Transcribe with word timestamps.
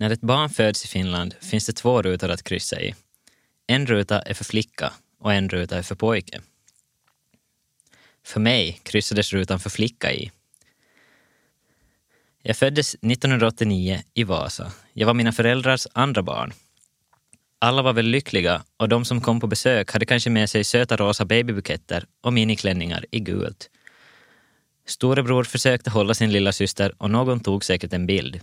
När 0.00 0.10
ett 0.10 0.20
barn 0.20 0.50
föds 0.50 0.84
i 0.84 0.88
Finland 0.88 1.34
finns 1.40 1.66
det 1.66 1.72
två 1.72 2.02
rutor 2.02 2.30
att 2.30 2.42
kryssa 2.42 2.80
i. 2.80 2.94
En 3.66 3.86
ruta 3.86 4.22
är 4.22 4.34
för 4.34 4.44
flicka 4.44 4.92
och 5.18 5.32
en 5.32 5.48
ruta 5.48 5.78
är 5.78 5.82
för 5.82 5.94
pojke. 5.94 6.40
För 8.26 8.40
mig 8.40 8.80
kryssades 8.82 9.32
rutan 9.32 9.60
för 9.60 9.70
flicka 9.70 10.12
i. 10.12 10.30
Jag 12.42 12.56
föddes 12.56 12.94
1989 12.94 14.02
i 14.14 14.24
Vasa. 14.24 14.72
Jag 14.92 15.06
var 15.06 15.14
mina 15.14 15.32
föräldrars 15.32 15.86
andra 15.92 16.22
barn. 16.22 16.52
Alla 17.58 17.82
var 17.82 17.92
väl 17.92 18.06
lyckliga 18.06 18.62
och 18.76 18.88
de 18.88 19.04
som 19.04 19.20
kom 19.20 19.40
på 19.40 19.46
besök 19.46 19.92
hade 19.92 20.06
kanske 20.06 20.30
med 20.30 20.50
sig 20.50 20.64
söta 20.64 20.96
rosa 20.96 21.24
babybuketter 21.24 22.04
och 22.20 22.32
miniklänningar 22.32 23.06
i 23.10 23.20
gult. 23.20 23.70
Storebror 24.86 25.44
försökte 25.44 25.90
hålla 25.90 26.14
sin 26.14 26.32
lilla 26.32 26.52
syster 26.52 26.94
och 26.98 27.10
någon 27.10 27.40
tog 27.40 27.64
säkert 27.64 27.92
en 27.92 28.06
bild. 28.06 28.40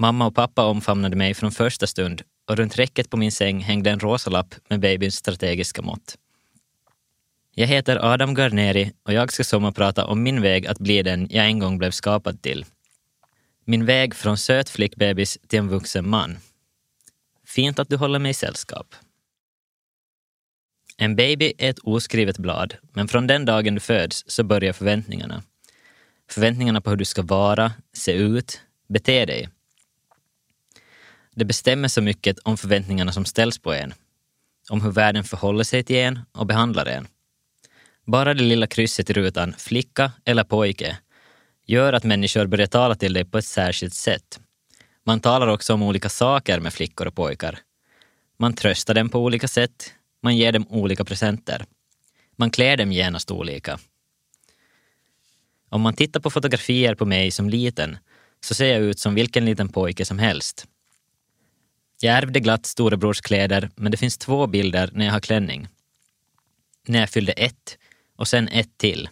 Mamma 0.00 0.26
och 0.26 0.34
pappa 0.34 0.64
omfamnade 0.64 1.16
mig 1.16 1.34
från 1.34 1.52
första 1.52 1.86
stund 1.86 2.22
och 2.46 2.56
runt 2.56 2.78
räcket 2.78 3.10
på 3.10 3.16
min 3.16 3.32
säng 3.32 3.60
hängde 3.60 3.90
en 3.90 4.00
rosa 4.00 4.30
lapp 4.30 4.54
med 4.68 4.80
babyns 4.80 5.16
strategiska 5.16 5.82
mått. 5.82 6.16
Jag 7.54 7.66
heter 7.66 8.12
Adam 8.12 8.34
Garneri 8.34 8.92
och 9.02 9.12
jag 9.12 9.32
ska 9.32 9.44
sommarprata 9.44 10.06
om 10.06 10.22
min 10.22 10.42
väg 10.42 10.66
att 10.66 10.78
bli 10.78 11.02
den 11.02 11.28
jag 11.30 11.46
en 11.46 11.58
gång 11.58 11.78
blev 11.78 11.90
skapad 11.90 12.42
till. 12.42 12.64
Min 13.64 13.86
väg 13.86 14.14
från 14.14 14.38
söt 14.38 14.68
flickbebis 14.68 15.38
till 15.46 15.58
en 15.58 15.68
vuxen 15.68 16.08
man. 16.08 16.38
Fint 17.46 17.78
att 17.78 17.88
du 17.88 17.96
håller 17.96 18.18
mig 18.18 18.30
i 18.30 18.34
sällskap. 18.34 18.94
En 20.96 21.16
baby 21.16 21.52
är 21.58 21.70
ett 21.70 21.78
oskrivet 21.78 22.38
blad, 22.38 22.74
men 22.92 23.08
från 23.08 23.26
den 23.26 23.44
dagen 23.44 23.74
du 23.74 23.80
föds 23.80 24.24
så 24.26 24.44
börjar 24.44 24.72
förväntningarna. 24.72 25.42
Förväntningarna 26.30 26.80
på 26.80 26.90
hur 26.90 26.96
du 26.96 27.04
ska 27.04 27.22
vara, 27.22 27.72
se 27.92 28.12
ut, 28.12 28.60
bete 28.88 29.24
dig. 29.26 29.48
Det 31.38 31.44
bestämmer 31.44 31.88
så 31.88 32.02
mycket 32.02 32.38
om 32.38 32.56
förväntningarna 32.56 33.12
som 33.12 33.24
ställs 33.24 33.58
på 33.58 33.72
en. 33.72 33.94
Om 34.70 34.80
hur 34.82 34.90
världen 34.90 35.24
förhåller 35.24 35.64
sig 35.64 35.82
till 35.82 35.96
en 35.96 36.18
och 36.32 36.46
behandlar 36.46 36.86
en. 36.86 37.06
Bara 38.06 38.34
det 38.34 38.42
lilla 38.42 38.66
krysset 38.66 39.10
i 39.10 39.12
rutan, 39.12 39.54
flicka 39.58 40.12
eller 40.24 40.44
pojke, 40.44 40.98
gör 41.66 41.92
att 41.92 42.04
människor 42.04 42.46
börjar 42.46 42.66
tala 42.66 42.94
till 42.94 43.12
dig 43.12 43.24
på 43.24 43.38
ett 43.38 43.44
särskilt 43.44 43.94
sätt. 43.94 44.40
Man 45.06 45.20
talar 45.20 45.46
också 45.46 45.74
om 45.74 45.82
olika 45.82 46.08
saker 46.08 46.60
med 46.60 46.72
flickor 46.72 47.06
och 47.06 47.14
pojkar. 47.14 47.58
Man 48.38 48.54
tröstar 48.54 48.94
dem 48.94 49.08
på 49.08 49.18
olika 49.18 49.48
sätt, 49.48 49.94
man 50.22 50.36
ger 50.36 50.52
dem 50.52 50.66
olika 50.68 51.04
presenter. 51.04 51.64
Man 52.36 52.50
klär 52.50 52.76
dem 52.76 52.92
genast 52.92 53.30
olika. 53.30 53.78
Om 55.68 55.80
man 55.80 55.94
tittar 55.94 56.20
på 56.20 56.30
fotografier 56.30 56.94
på 56.94 57.04
mig 57.04 57.30
som 57.30 57.50
liten 57.50 57.98
så 58.44 58.54
ser 58.54 58.66
jag 58.66 58.82
ut 58.82 58.98
som 58.98 59.14
vilken 59.14 59.44
liten 59.44 59.68
pojke 59.68 60.04
som 60.04 60.18
helst. 60.18 60.66
Jag 62.00 62.14
ärvde 62.14 62.40
glatt 62.40 62.66
storebrors 62.66 63.20
kläder, 63.20 63.70
men 63.74 63.90
det 63.90 63.96
finns 63.98 64.18
två 64.18 64.46
bilder 64.46 64.90
när 64.92 65.04
jag 65.04 65.12
har 65.12 65.20
klänning. 65.20 65.68
När 66.86 67.00
jag 67.00 67.10
fyllde 67.10 67.32
ett 67.32 67.78
och 68.16 68.28
sen 68.28 68.48
ett 68.48 68.78
till. 68.78 69.08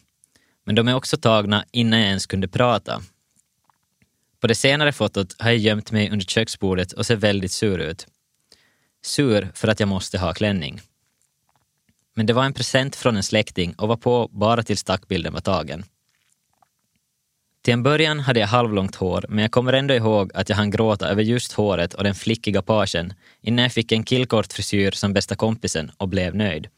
Men 0.65 0.75
de 0.75 0.89
är 0.89 0.95
också 0.95 1.17
tagna 1.17 1.65
innan 1.71 2.01
jag 2.01 2.09
ens 2.09 2.27
kunde 2.27 2.49
prata. 2.49 3.03
På 4.41 4.47
det 4.47 4.55
senare 4.55 4.93
fotot 4.93 5.37
har 5.39 5.51
jag 5.51 5.59
gömt 5.59 5.93
mig 5.93 6.11
under 6.11 6.27
köksbordet 6.27 6.93
och 6.93 7.07
ser 7.07 7.17
väldigt 7.17 7.53
sur 7.53 7.79
ut. 7.79 8.07
Sur 9.03 9.51
för 9.55 9.69
att 9.69 9.81
jag 9.81 9.89
måste 9.89 10.19
ha 10.19 10.35
klänning. 10.35 10.81
Men 12.15 12.27
det 12.27 12.33
var 12.33 12.45
en 12.45 12.55
present 12.55 12.97
från 12.97 13.17
en 13.17 13.23
släkting 13.23 13.75
och 13.75 13.89
var 13.89 13.97
på 13.97 14.29
bara 14.33 14.63
tills 14.63 14.81
stackbilden 14.81 15.33
var 15.33 15.41
tagen. 15.41 15.85
Till 17.67 17.73
en 17.73 17.83
början 17.83 18.21
hade 18.21 18.41
jag 18.41 18.47
halvlångt 18.47 18.95
hår, 18.95 19.25
men 19.29 19.39
jag 19.39 19.51
kommer 19.51 19.73
ändå 19.73 19.95
ihåg 19.95 20.31
att 20.35 20.49
jag 20.49 20.57
hann 20.57 20.71
gråta 20.71 21.09
över 21.09 21.23
just 21.23 21.53
håret 21.53 21.95
och 21.95 22.05
den 22.05 22.15
flickiga 22.15 22.63
pagen 22.63 23.13
innan 23.41 23.63
jag 23.63 23.73
fick 23.73 23.93
en 23.93 24.03
killkort 24.03 24.53
frisyr 24.53 24.91
som 24.91 25.13
bästa 25.13 25.37
kompisen 25.37 25.93
och 25.97 26.09
blev 26.09 26.35
nöjd. 26.35 26.69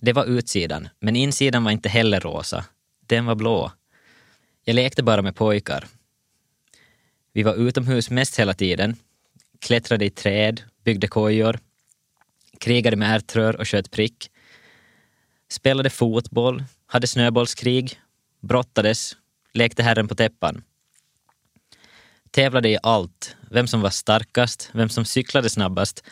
Det 0.00 0.12
var 0.12 0.24
utsidan, 0.24 0.88
men 1.00 1.16
insidan 1.16 1.64
var 1.64 1.70
inte 1.70 1.88
heller 1.88 2.20
rosa. 2.20 2.64
Den 3.06 3.26
var 3.26 3.34
blå. 3.34 3.72
Jag 4.64 4.74
lekte 4.74 5.02
bara 5.02 5.22
med 5.22 5.36
pojkar. 5.36 5.84
Vi 7.32 7.42
var 7.42 7.54
utomhus 7.54 8.10
mest 8.10 8.38
hela 8.38 8.54
tiden, 8.54 8.96
klättrade 9.58 10.04
i 10.04 10.10
träd, 10.10 10.62
byggde 10.84 11.08
kojor, 11.08 11.58
krigade 12.60 12.96
med 12.96 13.16
ärtrör 13.16 13.56
och 13.56 13.68
sköt 13.68 13.90
prick, 13.90 14.30
spelade 15.48 15.90
fotboll, 15.90 16.64
hade 16.86 17.06
snöbollskrig, 17.06 18.00
brottades, 18.40 19.16
lekte 19.56 19.82
herren 19.82 20.08
på 20.08 20.14
täppan. 20.14 20.62
Tävlade 22.30 22.68
i 22.68 22.78
allt, 22.82 23.36
vem 23.50 23.66
som 23.66 23.80
var 23.80 23.90
starkast, 23.90 24.70
vem 24.72 24.88
som 24.88 25.04
cyklade 25.04 25.50
snabbast, 25.50 26.04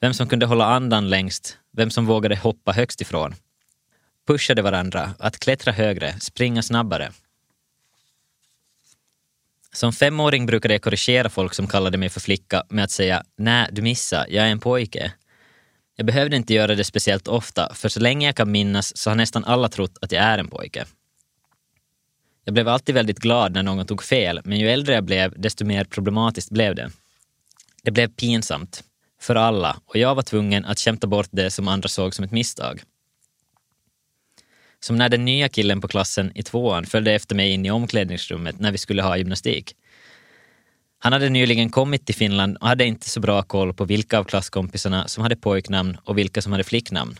vem 0.00 0.14
som 0.14 0.28
kunde 0.28 0.46
hålla 0.46 0.64
andan 0.64 1.08
längst, 1.08 1.58
vem 1.72 1.90
som 1.90 2.06
vågade 2.06 2.36
hoppa 2.36 2.72
högst 2.72 3.00
ifrån. 3.00 3.34
Pushade 4.26 4.62
varandra 4.62 5.14
att 5.18 5.38
klättra 5.38 5.72
högre, 5.72 6.20
springa 6.20 6.62
snabbare. 6.62 7.12
Som 9.72 9.92
femåring 9.92 10.46
brukade 10.46 10.74
jag 10.74 10.82
korrigera 10.82 11.28
folk 11.28 11.54
som 11.54 11.66
kallade 11.66 11.98
mig 11.98 12.08
för 12.08 12.20
flicka 12.20 12.62
med 12.68 12.84
att 12.84 12.90
säga 12.90 13.24
nej, 13.36 13.68
du 13.72 13.82
missar, 13.82 14.26
jag 14.28 14.46
är 14.46 14.50
en 14.50 14.60
pojke. 14.60 15.12
Jag 15.96 16.06
behövde 16.06 16.36
inte 16.36 16.54
göra 16.54 16.74
det 16.74 16.84
speciellt 16.84 17.28
ofta, 17.28 17.74
för 17.74 17.88
så 17.88 18.00
länge 18.00 18.26
jag 18.26 18.36
kan 18.36 18.50
minnas 18.50 18.96
så 18.96 19.10
har 19.10 19.14
nästan 19.14 19.44
alla 19.44 19.68
trott 19.68 19.98
att 20.00 20.12
jag 20.12 20.24
är 20.24 20.38
en 20.38 20.48
pojke. 20.48 20.86
Jag 22.44 22.54
blev 22.54 22.68
alltid 22.68 22.94
väldigt 22.94 23.18
glad 23.18 23.52
när 23.52 23.62
någon 23.62 23.86
tog 23.86 24.02
fel, 24.02 24.40
men 24.44 24.60
ju 24.60 24.70
äldre 24.70 24.94
jag 24.94 25.04
blev, 25.04 25.40
desto 25.40 25.64
mer 25.64 25.84
problematiskt 25.84 26.50
blev 26.50 26.74
det. 26.74 26.90
Det 27.82 27.90
blev 27.90 28.08
pinsamt. 28.08 28.84
För 29.20 29.34
alla, 29.34 29.76
och 29.86 29.96
jag 29.96 30.14
var 30.14 30.22
tvungen 30.22 30.64
att 30.64 30.78
kämpa 30.78 31.06
bort 31.06 31.28
det 31.30 31.50
som 31.50 31.68
andra 31.68 31.88
såg 31.88 32.14
som 32.14 32.24
ett 32.24 32.32
misstag. 32.32 32.82
Som 34.80 34.96
när 34.96 35.08
den 35.08 35.24
nya 35.24 35.48
killen 35.48 35.80
på 35.80 35.88
klassen 35.88 36.32
i 36.34 36.42
tvåan 36.42 36.86
följde 36.86 37.12
efter 37.12 37.34
mig 37.34 37.50
in 37.50 37.66
i 37.66 37.70
omklädningsrummet 37.70 38.60
när 38.60 38.72
vi 38.72 38.78
skulle 38.78 39.02
ha 39.02 39.16
gymnastik. 39.16 39.74
Han 40.98 41.12
hade 41.12 41.28
nyligen 41.28 41.70
kommit 41.70 42.06
till 42.06 42.14
Finland 42.14 42.56
och 42.56 42.68
hade 42.68 42.84
inte 42.84 43.10
så 43.10 43.20
bra 43.20 43.42
koll 43.42 43.74
på 43.74 43.84
vilka 43.84 44.18
av 44.18 44.24
klasskompisarna 44.24 45.08
som 45.08 45.22
hade 45.22 45.36
pojknamn 45.36 45.96
och 46.04 46.18
vilka 46.18 46.42
som 46.42 46.52
hade 46.52 46.64
flicknamn. 46.64 47.18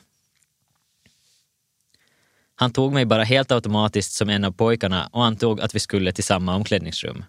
Han 2.55 2.73
tog 2.73 2.93
mig 2.93 3.05
bara 3.05 3.25
helt 3.25 3.53
automatiskt 3.53 4.13
som 4.13 4.29
en 4.29 4.45
av 4.45 4.53
pojkarna 4.53 5.09
och 5.13 5.25
antog 5.25 5.61
att 5.61 5.75
vi 5.75 5.81
skulle 5.81 6.13
till 6.13 6.25
samma 6.25 6.55
omklädningsrum. 6.55 7.25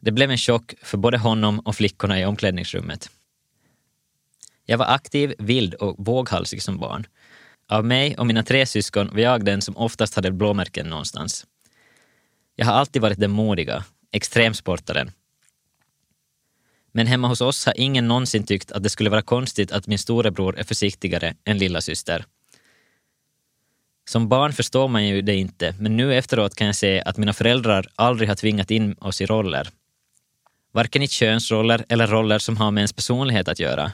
Det 0.00 0.12
blev 0.12 0.30
en 0.30 0.38
chock 0.38 0.74
för 0.82 0.98
både 0.98 1.18
honom 1.18 1.58
och 1.58 1.76
flickorna 1.76 2.20
i 2.20 2.24
omklädningsrummet. 2.24 3.10
Jag 4.66 4.78
var 4.78 4.86
aktiv, 4.86 5.34
vild 5.38 5.74
och 5.74 5.94
våghalsig 5.98 6.62
som 6.62 6.78
barn. 6.78 7.06
Av 7.68 7.84
mig 7.84 8.16
och 8.16 8.26
mina 8.26 8.42
tre 8.42 8.66
syskon 8.66 9.10
var 9.12 9.20
jag 9.20 9.44
den 9.44 9.62
som 9.62 9.76
oftast 9.76 10.14
hade 10.14 10.30
blåmärken 10.30 10.86
någonstans. 10.86 11.46
Jag 12.56 12.66
har 12.66 12.72
alltid 12.72 13.02
varit 13.02 13.20
den 13.20 13.30
modiga, 13.30 13.84
extremsportaren. 14.12 15.10
Men 16.92 17.06
hemma 17.06 17.28
hos 17.28 17.40
oss 17.40 17.66
har 17.66 17.74
ingen 17.80 18.08
någonsin 18.08 18.46
tyckt 18.46 18.72
att 18.72 18.82
det 18.82 18.88
skulle 18.88 19.10
vara 19.10 19.22
konstigt 19.22 19.72
att 19.72 19.86
min 19.86 19.98
storebror 19.98 20.58
är 20.58 20.64
försiktigare 20.64 21.34
än 21.44 21.58
lilla 21.58 21.80
syster. 21.80 22.24
Som 24.08 24.28
barn 24.28 24.52
förstår 24.52 24.88
man 24.88 25.06
ju 25.06 25.22
det 25.22 25.36
inte, 25.36 25.74
men 25.78 25.96
nu 25.96 26.14
efteråt 26.14 26.54
kan 26.54 26.66
jag 26.66 26.76
se 26.76 27.02
att 27.02 27.16
mina 27.16 27.32
föräldrar 27.32 27.86
aldrig 27.94 28.28
har 28.28 28.36
tvingat 28.36 28.70
in 28.70 28.96
oss 29.00 29.20
i 29.20 29.26
roller. 29.26 29.68
Varken 30.72 31.02
i 31.02 31.08
könsroller 31.08 31.84
eller 31.88 32.06
roller 32.06 32.38
som 32.38 32.56
har 32.56 32.70
med 32.70 32.80
ens 32.80 32.92
personlighet 32.92 33.48
att 33.48 33.60
göra. 33.60 33.92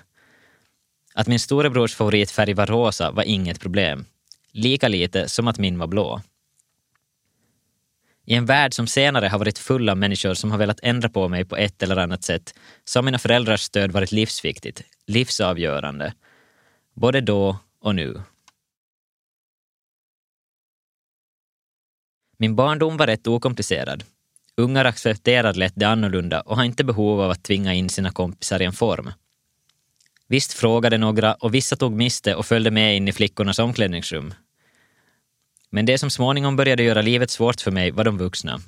Att 1.14 1.26
min 1.26 1.40
storebrors 1.40 1.94
favoritfärg 1.94 2.54
var 2.54 2.66
rosa 2.66 3.10
var 3.10 3.22
inget 3.22 3.60
problem. 3.60 4.04
Lika 4.52 4.88
lite 4.88 5.28
som 5.28 5.48
att 5.48 5.58
min 5.58 5.78
var 5.78 5.86
blå. 5.86 6.20
I 8.24 8.34
en 8.34 8.46
värld 8.46 8.74
som 8.74 8.86
senare 8.86 9.26
har 9.26 9.38
varit 9.38 9.58
full 9.58 9.88
av 9.88 9.96
människor 9.96 10.34
som 10.34 10.50
har 10.50 10.58
velat 10.58 10.80
ändra 10.82 11.08
på 11.08 11.28
mig 11.28 11.44
på 11.44 11.56
ett 11.56 11.82
eller 11.82 11.96
annat 11.96 12.24
sätt 12.24 12.54
så 12.84 12.98
har 12.98 13.02
mina 13.02 13.18
föräldrars 13.18 13.60
stöd 13.60 13.92
varit 13.92 14.12
livsviktigt, 14.12 14.82
livsavgörande. 15.06 16.14
Både 16.94 17.20
då 17.20 17.58
och 17.80 17.94
nu. 17.94 18.22
Min 22.42 22.54
barndom 22.54 22.96
var 22.96 23.06
rätt 23.06 23.26
okomplicerad. 23.26 24.04
Ungar 24.56 24.84
accepterar 24.84 25.54
lätt 25.54 25.72
det 25.76 25.84
annorlunda 25.84 26.40
och 26.40 26.56
har 26.56 26.64
inte 26.64 26.84
behov 26.84 27.20
av 27.20 27.30
att 27.30 27.42
tvinga 27.42 27.74
in 27.74 27.88
sina 27.88 28.10
kompisar 28.10 28.62
i 28.62 28.64
en 28.64 28.72
form. 28.72 29.10
Visst 30.28 30.52
frågade 30.52 30.98
några 30.98 31.34
och 31.34 31.54
vissa 31.54 31.76
tog 31.76 31.92
miste 31.92 32.34
och 32.34 32.46
följde 32.46 32.70
med 32.70 32.96
in 32.96 33.08
i 33.08 33.12
flickornas 33.12 33.58
omklädningsrum. 33.58 34.34
Men 35.70 35.86
det 35.86 35.98
som 35.98 36.10
småningom 36.10 36.56
började 36.56 36.82
göra 36.82 37.02
livet 37.02 37.30
svårt 37.30 37.60
för 37.60 37.70
mig 37.70 37.90
var 37.90 38.04
de 38.04 38.18
vuxna. 38.18 38.60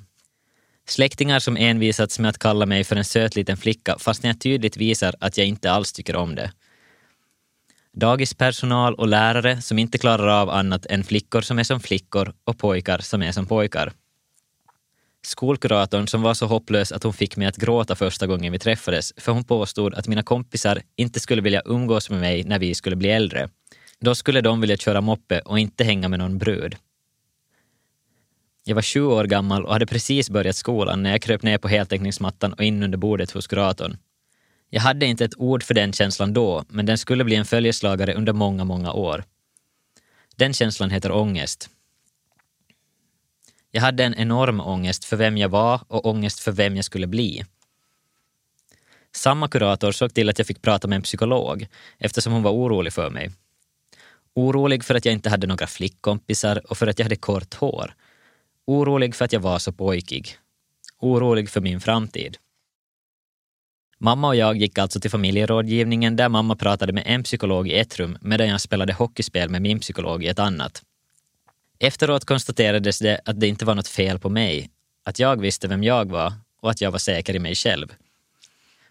Släktingar 0.87 1.39
som 1.39 1.57
envisats 1.57 2.19
med 2.19 2.29
att 2.29 2.39
kalla 2.39 2.65
mig 2.65 2.83
för 2.83 2.95
en 2.95 3.05
söt 3.05 3.35
liten 3.35 3.57
flicka 3.57 3.95
fastän 3.99 4.27
jag 4.27 4.41
tydligt 4.41 4.77
visar 4.77 5.15
att 5.19 5.37
jag 5.37 5.47
inte 5.47 5.71
alls 5.71 5.93
tycker 5.93 6.15
om 6.15 6.35
det. 6.35 6.51
Dagispersonal 7.97 8.95
och 8.95 9.07
lärare 9.07 9.61
som 9.61 9.79
inte 9.79 9.97
klarar 9.97 10.27
av 10.27 10.49
annat 10.49 10.85
än 10.85 11.03
flickor 11.03 11.41
som 11.41 11.59
är 11.59 11.63
som 11.63 11.79
flickor 11.79 12.33
och 12.43 12.57
pojkar 12.57 12.97
som 12.97 13.23
är 13.23 13.31
som 13.31 13.45
pojkar. 13.45 13.91
Skolkuratorn 15.25 16.07
som 16.07 16.21
var 16.21 16.33
så 16.33 16.45
hopplös 16.45 16.91
att 16.91 17.03
hon 17.03 17.13
fick 17.13 17.37
mig 17.37 17.47
att 17.47 17.57
gråta 17.57 17.95
första 17.95 18.27
gången 18.27 18.51
vi 18.51 18.59
träffades 18.59 19.13
för 19.17 19.31
hon 19.31 19.43
påstod 19.43 19.93
att 19.93 20.07
mina 20.07 20.23
kompisar 20.23 20.81
inte 20.95 21.19
skulle 21.19 21.41
vilja 21.41 21.61
umgås 21.65 22.09
med 22.09 22.19
mig 22.19 22.43
när 22.43 22.59
vi 22.59 22.75
skulle 22.75 22.95
bli 22.95 23.09
äldre. 23.09 23.49
Då 23.99 24.15
skulle 24.15 24.41
de 24.41 24.61
vilja 24.61 24.77
köra 24.77 25.01
moppe 25.01 25.39
och 25.39 25.59
inte 25.59 25.83
hänga 25.83 26.09
med 26.09 26.19
någon 26.19 26.37
brud. 26.37 26.75
Jag 28.63 28.75
var 28.75 28.81
20 28.81 29.13
år 29.13 29.23
gammal 29.23 29.65
och 29.65 29.73
hade 29.73 29.85
precis 29.85 30.29
börjat 30.29 30.55
skolan 30.55 31.03
när 31.03 31.11
jag 31.11 31.21
kröp 31.21 31.43
ner 31.43 31.57
på 31.57 31.67
heltäckningsmattan 31.67 32.53
och 32.53 32.63
in 32.63 32.83
under 32.83 32.97
bordet 32.97 33.31
hos 33.31 33.47
kuratorn. 33.47 33.97
Jag 34.75 34.81
hade 34.81 35.05
inte 35.05 35.25
ett 35.25 35.37
ord 35.37 35.63
för 35.63 35.73
den 35.73 35.93
känslan 35.93 36.33
då, 36.33 36.63
men 36.69 36.85
den 36.85 36.97
skulle 36.97 37.23
bli 37.23 37.35
en 37.35 37.45
följeslagare 37.45 38.13
under 38.13 38.33
många, 38.33 38.63
många 38.63 38.93
år. 38.93 39.23
Den 40.35 40.53
känslan 40.53 40.89
heter 40.89 41.11
ångest. 41.11 41.69
Jag 43.71 43.81
hade 43.81 44.03
en 44.03 44.15
enorm 44.15 44.61
ångest 44.61 45.05
för 45.05 45.17
vem 45.17 45.37
jag 45.37 45.49
var 45.49 45.81
och 45.87 46.05
ångest 46.05 46.39
för 46.39 46.51
vem 46.51 46.75
jag 46.75 46.85
skulle 46.85 47.07
bli. 47.07 47.45
Samma 49.11 49.47
kurator 49.47 49.91
såg 49.91 50.13
till 50.13 50.29
att 50.29 50.37
jag 50.37 50.47
fick 50.47 50.61
prata 50.61 50.87
med 50.87 50.95
en 50.95 51.01
psykolog 51.01 51.67
eftersom 51.97 52.33
hon 52.33 52.43
var 52.43 52.51
orolig 52.51 52.93
för 52.93 53.09
mig. 53.09 53.31
Orolig 54.33 54.83
för 54.83 54.95
att 54.95 55.05
jag 55.05 55.13
inte 55.13 55.29
hade 55.29 55.47
några 55.47 55.67
flickkompisar 55.67 56.71
och 56.71 56.77
för 56.77 56.87
att 56.87 56.99
jag 56.99 57.05
hade 57.05 57.15
kort 57.15 57.53
hår. 57.53 57.93
Orolig 58.65 59.15
för 59.15 59.25
att 59.25 59.33
jag 59.33 59.39
var 59.39 59.59
så 59.59 59.71
pojkig. 59.71 60.37
Orolig 60.99 61.49
för 61.49 61.61
min 61.61 61.81
framtid. 61.81 62.37
Mamma 63.97 64.27
och 64.27 64.35
jag 64.35 64.57
gick 64.57 64.77
alltså 64.77 64.99
till 64.99 65.11
familjerådgivningen 65.11 66.15
där 66.15 66.29
mamma 66.29 66.55
pratade 66.55 66.93
med 66.93 67.03
en 67.05 67.23
psykolog 67.23 67.67
i 67.67 67.79
ett 67.79 67.99
rum 67.99 68.17
medan 68.21 68.47
jag 68.47 68.61
spelade 68.61 68.93
hockeyspel 68.93 69.49
med 69.49 69.61
min 69.61 69.79
psykolog 69.79 70.23
i 70.23 70.27
ett 70.27 70.39
annat. 70.39 70.83
Efteråt 71.79 72.25
konstaterades 72.25 72.99
det 72.99 73.21
att 73.25 73.39
det 73.39 73.47
inte 73.47 73.65
var 73.65 73.75
något 73.75 73.87
fel 73.87 74.19
på 74.19 74.29
mig, 74.29 74.69
att 75.03 75.19
jag 75.19 75.41
visste 75.41 75.67
vem 75.67 75.83
jag 75.83 76.11
var 76.11 76.33
och 76.61 76.71
att 76.71 76.81
jag 76.81 76.91
var 76.91 76.99
säker 76.99 77.35
i 77.35 77.39
mig 77.39 77.55
själv. 77.55 77.93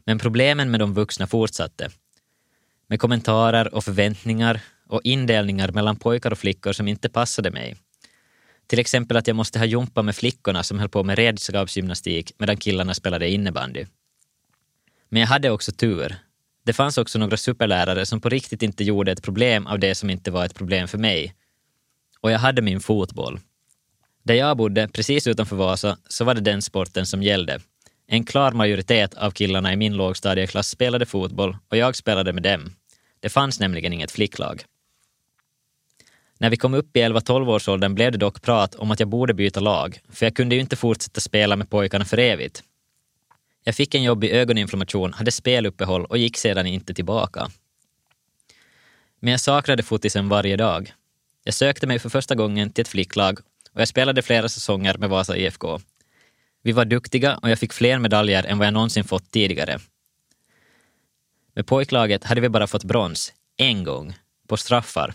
Men 0.05 0.19
problemen 0.19 0.71
med 0.71 0.81
de 0.81 0.95
vuxna 0.95 1.27
fortsatte. 1.27 1.91
Med 2.87 3.01
kommentarer 3.01 3.75
och 3.75 3.85
förväntningar 3.85 4.61
och 4.89 5.01
indelningar 5.05 5.73
mellan 5.73 5.97
pojkar 5.97 6.31
och 6.31 6.39
flickor 6.39 6.73
som 6.73 6.89
inte 6.89 7.09
passade 7.09 7.51
mig. 7.51 7.77
Till 8.67 8.79
exempel 8.79 9.17
att 9.17 9.27
jag 9.27 9.37
måste 9.37 9.59
ha 9.59 9.67
jumpa 9.67 10.03
med 10.03 10.17
flickorna 10.17 10.63
som 10.63 10.79
höll 10.79 10.89
på 10.89 11.05
med 11.05 11.19
redskapsgymnastik 11.19 12.33
medan 12.39 12.57
killarna 12.57 12.95
spelade 12.95 13.31
innebandy. 13.31 13.85
Men 15.15 15.21
jag 15.21 15.29
hade 15.29 15.51
också 15.51 15.73
tur. 15.73 16.17
Det 16.65 16.73
fanns 16.73 16.99
också 16.99 17.19
några 17.19 17.37
superlärare 17.37 18.07
som 18.07 18.21
på 18.21 18.29
riktigt 18.29 18.63
inte 18.63 18.85
gjorde 18.85 19.13
ett 19.13 19.23
problem 19.23 19.67
av 19.67 19.79
det 19.79 19.95
som 19.95 20.11
inte 20.11 20.31
var 20.31 20.45
ett 20.45 20.55
problem 20.55 20.89
för 20.89 20.99
mig. 20.99 21.35
Och 22.21 22.31
jag 22.31 22.39
hade 22.39 22.63
min 22.63 22.81
fotboll. 22.81 23.41
Där 24.23 24.35
jag 24.35 24.57
bodde, 24.57 24.89
precis 24.89 25.27
utanför 25.27 25.57
Vasa, 25.57 25.99
så 26.09 26.25
var 26.25 26.35
det 26.35 26.41
den 26.41 26.63
sporten 26.63 27.07
som 27.07 27.23
gällde. 27.23 27.61
En 28.07 28.25
klar 28.25 28.53
majoritet 28.53 29.15
av 29.15 29.31
killarna 29.31 29.73
i 29.73 29.77
min 29.77 29.97
lågstadieklass 29.97 30.69
spelade 30.69 31.07
fotboll 31.07 31.57
och 31.69 31.77
jag 31.77 31.97
spelade 31.97 32.33
med 32.33 32.43
dem. 32.43 32.73
Det 33.21 33.29
fanns 33.29 33.61
nämligen 33.61 33.93
inget 33.93 34.11
flicklag. 34.11 34.65
När 36.39 36.51
vi 36.51 36.57
kom 36.57 36.75
upp 36.75 36.97
i 36.97 37.01
11-12-årsåldern 37.01 37.95
blev 37.95 38.13
det 38.13 38.19
dock 38.19 38.43
prat 38.43 38.75
om 38.75 38.91
att 38.91 39.01
jag 39.01 39.09
borde 39.09 39.35
byta 39.35 39.61
lag, 39.61 40.01
för 40.09 40.27
jag 40.27 40.37
kunde 40.37 40.55
ju 40.55 40.61
inte 40.61 40.77
fortsätta 40.77 41.21
spela 41.21 41.57
med 41.57 41.71
pojkarna 41.71 42.05
för 42.05 42.19
evigt. 42.19 42.63
Jag 43.65 43.75
fick 43.75 43.95
en 43.95 44.03
jobbig 44.03 44.31
ögoninflammation, 44.31 45.13
hade 45.13 45.33
speluppehåll 45.33 46.05
och 46.05 46.19
gick 46.19 46.37
sedan 46.37 46.67
inte 46.67 46.95
tillbaka. 46.95 47.51
Men 49.21 49.31
jag 49.31 49.41
saknade 49.41 49.83
fotisen 49.83 50.29
varje 50.29 50.57
dag. 50.57 50.93
Jag 51.45 51.55
sökte 51.55 51.87
mig 51.87 51.99
för 51.99 52.09
första 52.09 52.35
gången 52.35 52.71
till 52.71 52.83
ett 52.83 52.89
flicklag 52.89 53.39
och 53.73 53.81
jag 53.81 53.89
spelade 53.89 54.23
flera 54.23 54.49
säsonger 54.49 54.99
med 54.99 55.11
Vasa 55.11 55.37
IFK. 55.37 55.81
Vi 56.63 56.73
var 56.73 56.85
duktiga 56.85 57.37
och 57.37 57.51
jag 57.51 57.59
fick 57.59 57.73
fler 57.73 57.99
medaljer 57.99 58.45
än 58.45 58.59
vad 58.59 58.67
jag 58.67 58.75
någonsin 58.75 59.05
fått 59.05 59.31
tidigare. 59.31 59.79
Med 61.55 61.67
pojklaget 61.67 62.25
hade 62.25 62.41
vi 62.41 62.49
bara 62.49 62.67
fått 62.67 62.85
brons, 62.85 63.33
en 63.57 63.85
gång, 63.85 64.15
på 64.49 64.57
straffar. 64.57 65.15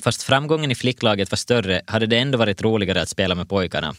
Fast 0.00 0.22
framgången 0.22 0.70
i 0.70 0.74
flicklaget 0.74 1.30
var 1.30 1.36
större 1.36 1.82
hade 1.86 2.06
det 2.06 2.18
ändå 2.18 2.38
varit 2.38 2.62
roligare 2.62 3.02
att 3.02 3.08
spela 3.08 3.34
med 3.34 3.48
pojkarna. 3.48 3.94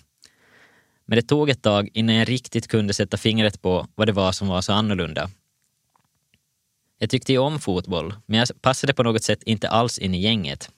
Men 1.05 1.15
det 1.15 1.21
tog 1.21 1.49
ett 1.49 1.61
tag 1.61 1.89
innan 1.93 2.15
jag 2.15 2.29
riktigt 2.29 2.67
kunde 2.67 2.93
sätta 2.93 3.17
fingret 3.17 3.61
på 3.61 3.87
vad 3.95 4.07
det 4.07 4.11
var 4.11 4.31
som 4.31 4.47
var 4.47 4.61
så 4.61 4.73
annorlunda. 4.73 5.29
Jag 6.97 7.09
tyckte 7.09 7.31
ju 7.31 7.37
om 7.37 7.59
fotboll, 7.59 8.15
men 8.25 8.39
jag 8.39 8.61
passade 8.61 8.93
på 8.93 9.03
något 9.03 9.23
sätt 9.23 9.43
inte 9.43 9.69
alls 9.69 9.99
in 9.99 10.15
i 10.15 10.21
gänget. 10.21 10.69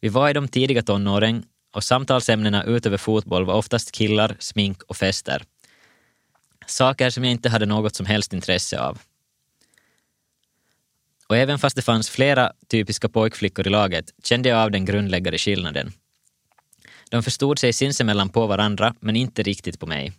Vi 0.00 0.08
var 0.08 0.30
i 0.30 0.32
de 0.32 0.48
tidiga 0.48 0.82
tonåren 0.82 1.44
och 1.72 1.84
samtalsämnena 1.84 2.64
utöver 2.64 2.96
fotboll 2.96 3.44
var 3.44 3.54
oftast 3.54 3.92
killar, 3.92 4.36
smink 4.38 4.82
och 4.82 4.96
fester. 4.96 5.42
Saker 6.66 7.10
som 7.10 7.24
jag 7.24 7.30
inte 7.30 7.48
hade 7.48 7.66
något 7.66 7.94
som 7.94 8.06
helst 8.06 8.32
intresse 8.32 8.80
av. 8.80 8.98
Och 11.28 11.36
även 11.36 11.58
fast 11.58 11.76
det 11.76 11.82
fanns 11.82 12.10
flera 12.10 12.52
typiska 12.68 13.08
pojkflickor 13.08 13.66
i 13.66 13.70
laget 13.70 14.14
kände 14.24 14.48
jag 14.48 14.58
av 14.58 14.70
den 14.70 14.84
grundläggande 14.84 15.38
skillnaden. 15.38 15.92
De 17.10 17.22
förstod 17.22 17.58
sig 17.58 17.72
sinsemellan 17.72 18.28
på 18.28 18.46
varandra, 18.46 18.94
men 19.00 19.16
inte 19.16 19.42
riktigt 19.42 19.80
på 19.80 19.86
mig. 19.86 20.12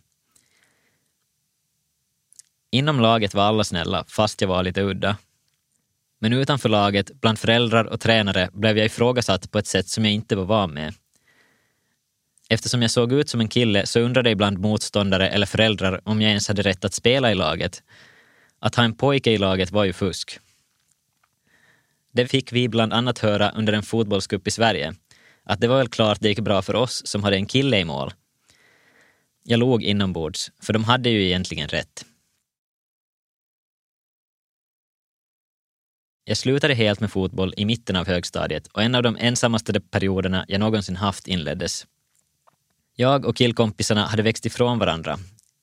Inom 2.70 3.00
laget 3.00 3.34
var 3.34 3.42
alla 3.42 3.64
snälla, 3.64 4.04
fast 4.08 4.40
jag 4.40 4.48
var 4.48 4.62
lite 4.62 4.82
udda. 4.82 5.16
Men 6.18 6.32
utanför 6.32 6.68
laget, 6.68 7.20
bland 7.20 7.38
föräldrar 7.38 7.84
och 7.84 8.00
tränare, 8.00 8.50
blev 8.52 8.76
jag 8.78 8.86
ifrågasatt 8.86 9.50
på 9.50 9.58
ett 9.58 9.66
sätt 9.66 9.88
som 9.88 10.04
jag 10.04 10.14
inte 10.14 10.36
var 10.36 10.44
van 10.44 10.74
med. 10.74 10.94
Eftersom 12.48 12.82
jag 12.82 12.90
såg 12.90 13.12
ut 13.12 13.28
som 13.28 13.40
en 13.40 13.48
kille 13.48 13.86
så 13.86 14.00
undrade 14.00 14.30
ibland 14.30 14.58
motståndare 14.58 15.28
eller 15.28 15.46
föräldrar 15.46 16.00
om 16.04 16.20
jag 16.20 16.28
ens 16.28 16.48
hade 16.48 16.62
rätt 16.62 16.84
att 16.84 16.94
spela 16.94 17.32
i 17.32 17.34
laget. 17.34 17.82
Att 18.58 18.74
ha 18.74 18.84
en 18.84 18.94
pojke 18.94 19.30
i 19.30 19.38
laget 19.38 19.70
var 19.70 19.84
ju 19.84 19.92
fusk. 19.92 20.38
Det 22.12 22.26
fick 22.26 22.52
vi 22.52 22.68
bland 22.68 22.92
annat 22.92 23.18
höra 23.18 23.50
under 23.50 23.72
en 23.72 23.82
fotbollscup 23.82 24.46
i 24.48 24.50
Sverige 24.50 24.94
att 25.48 25.60
det 25.60 25.68
var 25.68 25.78
väl 25.78 25.88
klart 25.88 26.20
det 26.20 26.28
gick 26.28 26.40
bra 26.40 26.62
för 26.62 26.74
oss 26.74 27.02
som 27.06 27.24
hade 27.24 27.36
en 27.36 27.46
kille 27.46 27.78
i 27.78 27.84
mål. 27.84 28.12
Jag 29.44 29.60
låg 29.60 29.82
inombords, 29.82 30.50
för 30.62 30.72
de 30.72 30.84
hade 30.84 31.10
ju 31.10 31.24
egentligen 31.24 31.68
rätt. 31.68 32.04
Jag 36.24 36.36
slutade 36.36 36.74
helt 36.74 37.00
med 37.00 37.12
fotboll 37.12 37.54
i 37.56 37.64
mitten 37.64 37.96
av 37.96 38.06
högstadiet 38.06 38.66
och 38.66 38.82
en 38.82 38.94
av 38.94 39.02
de 39.02 39.16
ensammaste 39.20 39.80
perioderna 39.80 40.44
jag 40.48 40.60
någonsin 40.60 40.96
haft 40.96 41.28
inleddes. 41.28 41.86
Jag 42.96 43.26
och 43.26 43.36
killkompisarna 43.36 44.06
hade 44.06 44.22
växt 44.22 44.46
ifrån 44.46 44.78
varandra. 44.78 45.18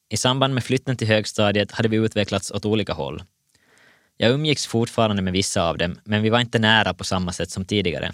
I 0.10 0.18
samband 0.18 0.54
med 0.54 0.64
flytten 0.64 0.98
till 0.98 1.08
högstadiet 1.08 1.72
hade 1.72 1.90
vi 1.90 1.98
utvecklats 1.98 2.52
åt 2.52 2.66
olika 2.66 2.94
håll. 2.94 3.24
Jag 4.18 4.32
umgicks 4.32 4.68
fortfarande 4.68 5.22
med 5.22 5.34
vissa 5.34 5.70
av 5.70 5.78
dem, 5.78 6.00
men 6.04 6.22
vi 6.22 6.30
var 6.30 6.40
inte 6.40 6.60
nära 6.60 6.94
på 6.94 7.04
samma 7.04 7.34
sätt 7.34 7.52
som 7.52 7.66
tidigare. 7.66 8.14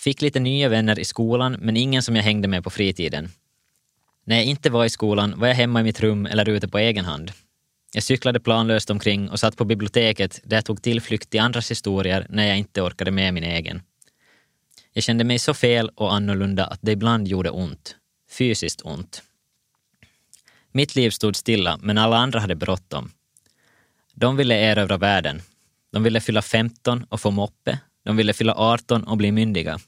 Fick 0.00 0.22
lite 0.22 0.40
nya 0.40 0.68
vänner 0.68 0.98
i 0.98 1.04
skolan, 1.04 1.56
men 1.60 1.76
ingen 1.76 2.02
som 2.02 2.16
jag 2.16 2.22
hängde 2.22 2.48
med 2.48 2.64
på 2.64 2.70
fritiden. 2.70 3.28
När 4.24 4.36
jag 4.36 4.44
inte 4.44 4.70
var 4.70 4.84
i 4.84 4.90
skolan 4.90 5.34
var 5.36 5.48
jag 5.48 5.54
hemma 5.54 5.80
i 5.80 5.82
mitt 5.82 6.00
rum 6.00 6.26
eller 6.26 6.48
ute 6.48 6.68
på 6.68 6.78
egen 6.78 7.04
hand. 7.04 7.32
Jag 7.92 8.02
cyklade 8.02 8.40
planlöst 8.40 8.90
omkring 8.90 9.30
och 9.30 9.40
satt 9.40 9.56
på 9.56 9.64
biblioteket 9.64 10.40
där 10.44 10.56
jag 10.56 10.64
tog 10.64 10.82
tillflykt 10.82 11.30
till 11.30 11.40
andras 11.40 11.70
historier 11.70 12.26
när 12.28 12.46
jag 12.46 12.58
inte 12.58 12.82
orkade 12.82 13.10
med 13.10 13.34
min 13.34 13.44
egen. 13.44 13.82
Jag 14.92 15.04
kände 15.04 15.24
mig 15.24 15.38
så 15.38 15.54
fel 15.54 15.90
och 15.94 16.14
annorlunda 16.14 16.66
att 16.66 16.78
det 16.82 16.92
ibland 16.92 17.28
gjorde 17.28 17.50
ont. 17.50 17.96
Fysiskt 18.30 18.82
ont. 18.84 19.22
Mitt 20.72 20.96
liv 20.96 21.10
stod 21.10 21.36
stilla, 21.36 21.78
men 21.82 21.98
alla 21.98 22.16
andra 22.16 22.40
hade 22.40 22.54
bråttom. 22.54 23.10
De 24.14 24.36
ville 24.36 24.54
erövra 24.54 24.96
världen. 24.96 25.42
De 25.92 26.02
ville 26.02 26.20
fylla 26.20 26.42
15 26.42 27.04
och 27.08 27.20
få 27.20 27.30
moppe. 27.30 27.78
De 28.04 28.16
ville 28.16 28.32
fylla 28.32 28.54
18 28.54 29.04
och 29.04 29.16
bli 29.16 29.32
myndiga. 29.32 29.80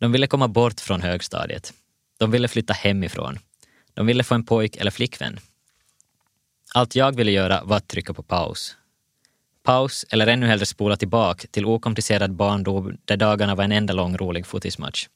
De 0.00 0.12
ville 0.12 0.26
komma 0.26 0.48
bort 0.48 0.80
från 0.80 1.02
högstadiet. 1.02 1.72
De 2.18 2.30
ville 2.30 2.48
flytta 2.48 2.72
hemifrån. 2.72 3.38
De 3.94 4.06
ville 4.06 4.24
få 4.24 4.34
en 4.34 4.44
pojk 4.44 4.76
eller 4.76 4.90
flickvän. 4.90 5.38
Allt 6.74 6.96
jag 6.96 7.16
ville 7.16 7.30
göra 7.30 7.64
var 7.64 7.76
att 7.76 7.88
trycka 7.88 8.14
på 8.14 8.22
paus. 8.22 8.76
Paus, 9.62 10.04
eller 10.10 10.26
ännu 10.26 10.46
hellre 10.46 10.66
spola 10.66 10.96
tillbaka 10.96 11.48
till 11.50 11.66
okomplicerad 11.66 12.32
barndom 12.32 12.96
där 13.04 13.16
dagarna 13.16 13.54
var 13.54 13.64
en 13.64 13.72
enda 13.72 13.94
lång 13.94 14.16
rolig 14.16 14.46
fotismatch. 14.46 15.08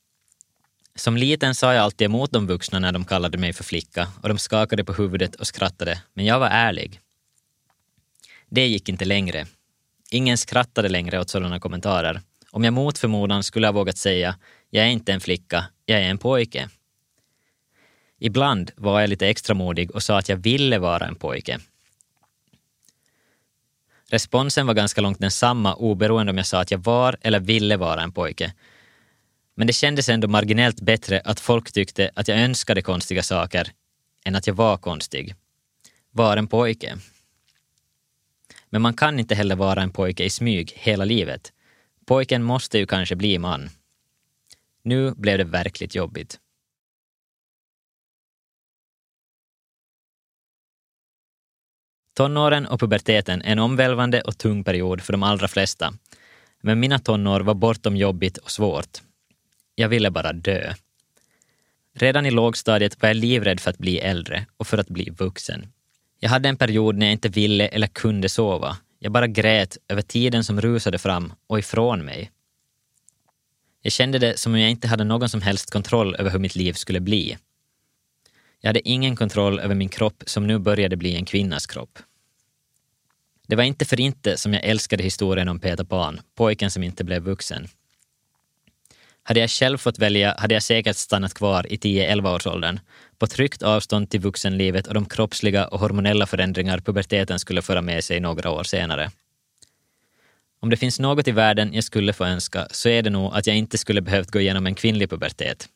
Som 0.94 1.16
liten 1.16 1.54
sa 1.54 1.74
jag 1.74 1.82
alltid 1.82 2.04
emot 2.04 2.32
de 2.32 2.46
vuxna 2.46 2.78
när 2.78 2.92
de 2.92 3.04
kallade 3.04 3.38
mig 3.38 3.52
för 3.52 3.64
flicka 3.64 4.08
och 4.22 4.28
de 4.28 4.38
skakade 4.38 4.84
på 4.84 4.92
huvudet 4.92 5.34
och 5.34 5.46
skrattade, 5.46 6.02
men 6.14 6.24
jag 6.24 6.38
var 6.38 6.48
ärlig. 6.48 7.00
Det 8.50 8.66
gick 8.66 8.88
inte 8.88 9.04
längre. 9.04 9.46
Ingen 10.10 10.38
skrattade 10.38 10.88
längre 10.88 11.20
åt 11.20 11.30
sådana 11.30 11.60
kommentarer. 11.60 12.20
Om 12.50 12.64
jag 12.64 12.72
mot 12.72 12.98
förmodan 12.98 13.42
skulle 13.42 13.66
ha 13.66 13.72
vågat 13.72 13.98
säga 13.98 14.36
jag 14.74 14.86
är 14.86 14.90
inte 14.90 15.12
en 15.12 15.20
flicka, 15.20 15.64
jag 15.86 16.00
är 16.00 16.10
en 16.10 16.18
pojke. 16.18 16.68
Ibland 18.18 18.70
var 18.76 19.00
jag 19.00 19.10
lite 19.10 19.28
extra 19.28 19.54
modig 19.54 19.90
och 19.90 20.02
sa 20.02 20.18
att 20.18 20.28
jag 20.28 20.36
ville 20.36 20.78
vara 20.78 21.06
en 21.06 21.14
pojke. 21.14 21.60
Responsen 24.08 24.66
var 24.66 24.74
ganska 24.74 25.00
långt 25.00 25.18
densamma 25.18 25.74
oberoende 25.74 26.30
om 26.30 26.36
jag 26.36 26.46
sa 26.46 26.60
att 26.60 26.70
jag 26.70 26.78
var 26.78 27.16
eller 27.20 27.40
ville 27.40 27.76
vara 27.76 28.02
en 28.02 28.12
pojke. 28.12 28.52
Men 29.54 29.66
det 29.66 29.72
kändes 29.72 30.08
ändå 30.08 30.28
marginellt 30.28 30.80
bättre 30.80 31.20
att 31.24 31.40
folk 31.40 31.72
tyckte 31.72 32.10
att 32.14 32.28
jag 32.28 32.38
önskade 32.38 32.82
konstiga 32.82 33.22
saker 33.22 33.72
än 34.24 34.34
att 34.34 34.46
jag 34.46 34.54
var 34.54 34.76
konstig. 34.76 35.34
Var 36.10 36.36
en 36.36 36.46
pojke. 36.46 36.96
Men 38.70 38.82
man 38.82 38.94
kan 38.94 39.20
inte 39.20 39.34
heller 39.34 39.56
vara 39.56 39.82
en 39.82 39.92
pojke 39.92 40.24
i 40.24 40.30
smyg 40.30 40.72
hela 40.76 41.04
livet. 41.04 41.52
Pojken 42.06 42.42
måste 42.42 42.78
ju 42.78 42.86
kanske 42.86 43.16
bli 43.16 43.38
man. 43.38 43.70
Nu 44.84 45.14
blev 45.14 45.38
det 45.38 45.44
verkligt 45.44 45.94
jobbigt. 45.94 46.40
Tonåren 52.16 52.66
och 52.66 52.80
puberteten 52.80 53.42
är 53.42 53.52
en 53.52 53.58
omvälvande 53.58 54.20
och 54.20 54.38
tung 54.38 54.64
period 54.64 55.00
för 55.00 55.12
de 55.12 55.22
allra 55.22 55.48
flesta. 55.48 55.94
Men 56.60 56.80
mina 56.80 56.98
tonår 56.98 57.40
var 57.40 57.54
bortom 57.54 57.96
jobbigt 57.96 58.38
och 58.38 58.50
svårt. 58.50 59.02
Jag 59.74 59.88
ville 59.88 60.10
bara 60.10 60.32
dö. 60.32 60.74
Redan 61.94 62.26
i 62.26 62.30
lågstadiet 62.30 63.02
var 63.02 63.08
jag 63.08 63.16
livrädd 63.16 63.60
för 63.60 63.70
att 63.70 63.78
bli 63.78 63.98
äldre 63.98 64.46
och 64.56 64.66
för 64.66 64.78
att 64.78 64.88
bli 64.88 65.10
vuxen. 65.10 65.66
Jag 66.20 66.30
hade 66.30 66.48
en 66.48 66.56
period 66.56 66.96
när 66.96 67.06
jag 67.06 67.12
inte 67.12 67.28
ville 67.28 67.68
eller 67.68 67.86
kunde 67.86 68.28
sova. 68.28 68.76
Jag 68.98 69.12
bara 69.12 69.26
grät 69.26 69.76
över 69.88 70.02
tiden 70.02 70.44
som 70.44 70.60
rusade 70.60 70.98
fram 70.98 71.32
och 71.46 71.58
ifrån 71.58 72.04
mig. 72.04 72.30
Jag 73.86 73.92
kände 73.92 74.18
det 74.18 74.38
som 74.38 74.52
om 74.52 74.60
jag 74.60 74.70
inte 74.70 74.88
hade 74.88 75.04
någon 75.04 75.28
som 75.28 75.42
helst 75.42 75.70
kontroll 75.70 76.16
över 76.18 76.30
hur 76.30 76.38
mitt 76.38 76.56
liv 76.56 76.72
skulle 76.72 77.00
bli. 77.00 77.38
Jag 78.60 78.68
hade 78.68 78.88
ingen 78.88 79.16
kontroll 79.16 79.60
över 79.60 79.74
min 79.74 79.88
kropp 79.88 80.22
som 80.26 80.46
nu 80.46 80.58
började 80.58 80.96
bli 80.96 81.16
en 81.16 81.24
kvinnas 81.24 81.66
kropp. 81.66 81.98
Det 83.46 83.56
var 83.56 83.64
inte 83.64 83.84
för 83.84 84.00
inte 84.00 84.36
som 84.36 84.54
jag 84.54 84.64
älskade 84.64 85.02
historien 85.02 85.48
om 85.48 85.60
Peter 85.60 85.84
Pan, 85.84 86.20
pojken 86.34 86.70
som 86.70 86.82
inte 86.82 87.04
blev 87.04 87.22
vuxen. 87.22 87.68
Hade 89.22 89.40
jag 89.40 89.50
själv 89.50 89.78
fått 89.78 89.98
välja 89.98 90.34
hade 90.38 90.54
jag 90.54 90.62
säkert 90.62 90.96
stannat 90.96 91.34
kvar 91.34 91.72
i 91.72 91.76
10-11-årsåldern, 91.76 92.80
på 93.18 93.26
tryggt 93.26 93.62
avstånd 93.62 94.10
till 94.10 94.20
vuxenlivet 94.20 94.86
och 94.86 94.94
de 94.94 95.06
kroppsliga 95.06 95.66
och 95.66 95.80
hormonella 95.80 96.26
förändringar 96.26 96.78
puberteten 96.78 97.38
skulle 97.38 97.62
föra 97.62 97.82
med 97.82 98.04
sig 98.04 98.20
några 98.20 98.50
år 98.50 98.64
senare. 98.64 99.10
Om 100.64 100.70
det 100.70 100.76
finns 100.76 101.00
något 101.00 101.28
i 101.28 101.30
världen 101.30 101.74
jag 101.74 101.84
skulle 101.84 102.12
få 102.12 102.24
önska 102.24 102.68
så 102.70 102.88
är 102.88 103.02
det 103.02 103.10
nog 103.10 103.34
att 103.34 103.46
jag 103.46 103.56
inte 103.56 103.78
skulle 103.78 104.00
behövt 104.00 104.30
gå 104.30 104.40
igenom 104.40 104.66
en 104.66 104.74
kvinnlig 104.74 105.10
pubertet. 105.10 105.68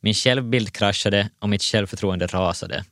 Min 0.00 0.14
självbild 0.14 0.72
kraschade 0.72 1.28
och 1.38 1.48
mitt 1.48 1.62
självförtroende 1.62 2.26
rasade. 2.26 2.84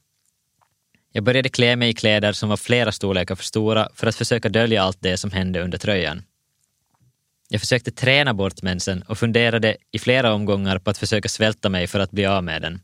Jag 1.12 1.25
började 1.25 1.49
klä 1.49 1.76
mig 1.76 1.88
i 1.88 1.95
kläder 1.95 2.33
som 2.33 2.49
var 2.49 2.57
flera 2.57 2.92
storlekar 2.92 3.35
för 3.35 3.45
stora 3.45 3.88
för 3.95 4.07
att 4.07 4.14
försöka 4.14 4.49
dölja 4.49 4.83
allt 4.83 4.99
det 5.00 5.16
som 5.16 5.31
hände 5.31 5.62
under 5.62 5.78
tröjan. 5.78 6.23
Jag 7.49 7.61
försökte 7.61 7.90
träna 7.90 8.35
bort 8.35 8.62
mensen 8.62 9.02
och 9.02 9.19
funderade 9.19 9.76
i 9.90 9.99
flera 9.99 10.33
omgångar 10.33 10.78
på 10.78 10.90
att 10.90 10.99
försöka 10.99 11.28
svälta 11.28 11.69
mig 11.69 11.87
för 11.87 12.00
att 12.00 12.11
bli 12.11 12.26
av 12.26 12.45
med 12.45 12.62
den. 12.62 12.81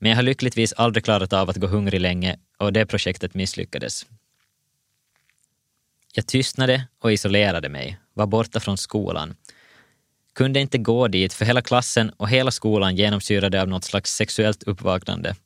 Men 0.00 0.10
jag 0.10 0.16
har 0.16 0.22
lyckligtvis 0.22 0.72
aldrig 0.72 1.04
klarat 1.04 1.32
av 1.32 1.50
att 1.50 1.56
gå 1.56 1.66
hungrig 1.66 2.00
länge 2.00 2.36
och 2.58 2.72
det 2.72 2.86
projektet 2.86 3.34
misslyckades. 3.34 4.06
Jag 6.12 6.26
tystnade 6.26 6.86
och 6.98 7.12
isolerade 7.12 7.68
mig, 7.68 7.98
var 8.14 8.26
borta 8.26 8.60
från 8.60 8.78
skolan. 8.78 9.34
Kunde 10.34 10.60
inte 10.60 10.78
gå 10.78 11.08
dit 11.08 11.32
för 11.32 11.44
hela 11.44 11.62
klassen 11.62 12.10
och 12.16 12.28
hela 12.28 12.50
skolan 12.50 12.96
genomsyrade 12.96 13.62
av 13.62 13.68
något 13.68 13.84
slags 13.84 14.14
sexuellt 14.14 14.62
uppvaknande. 14.62 15.36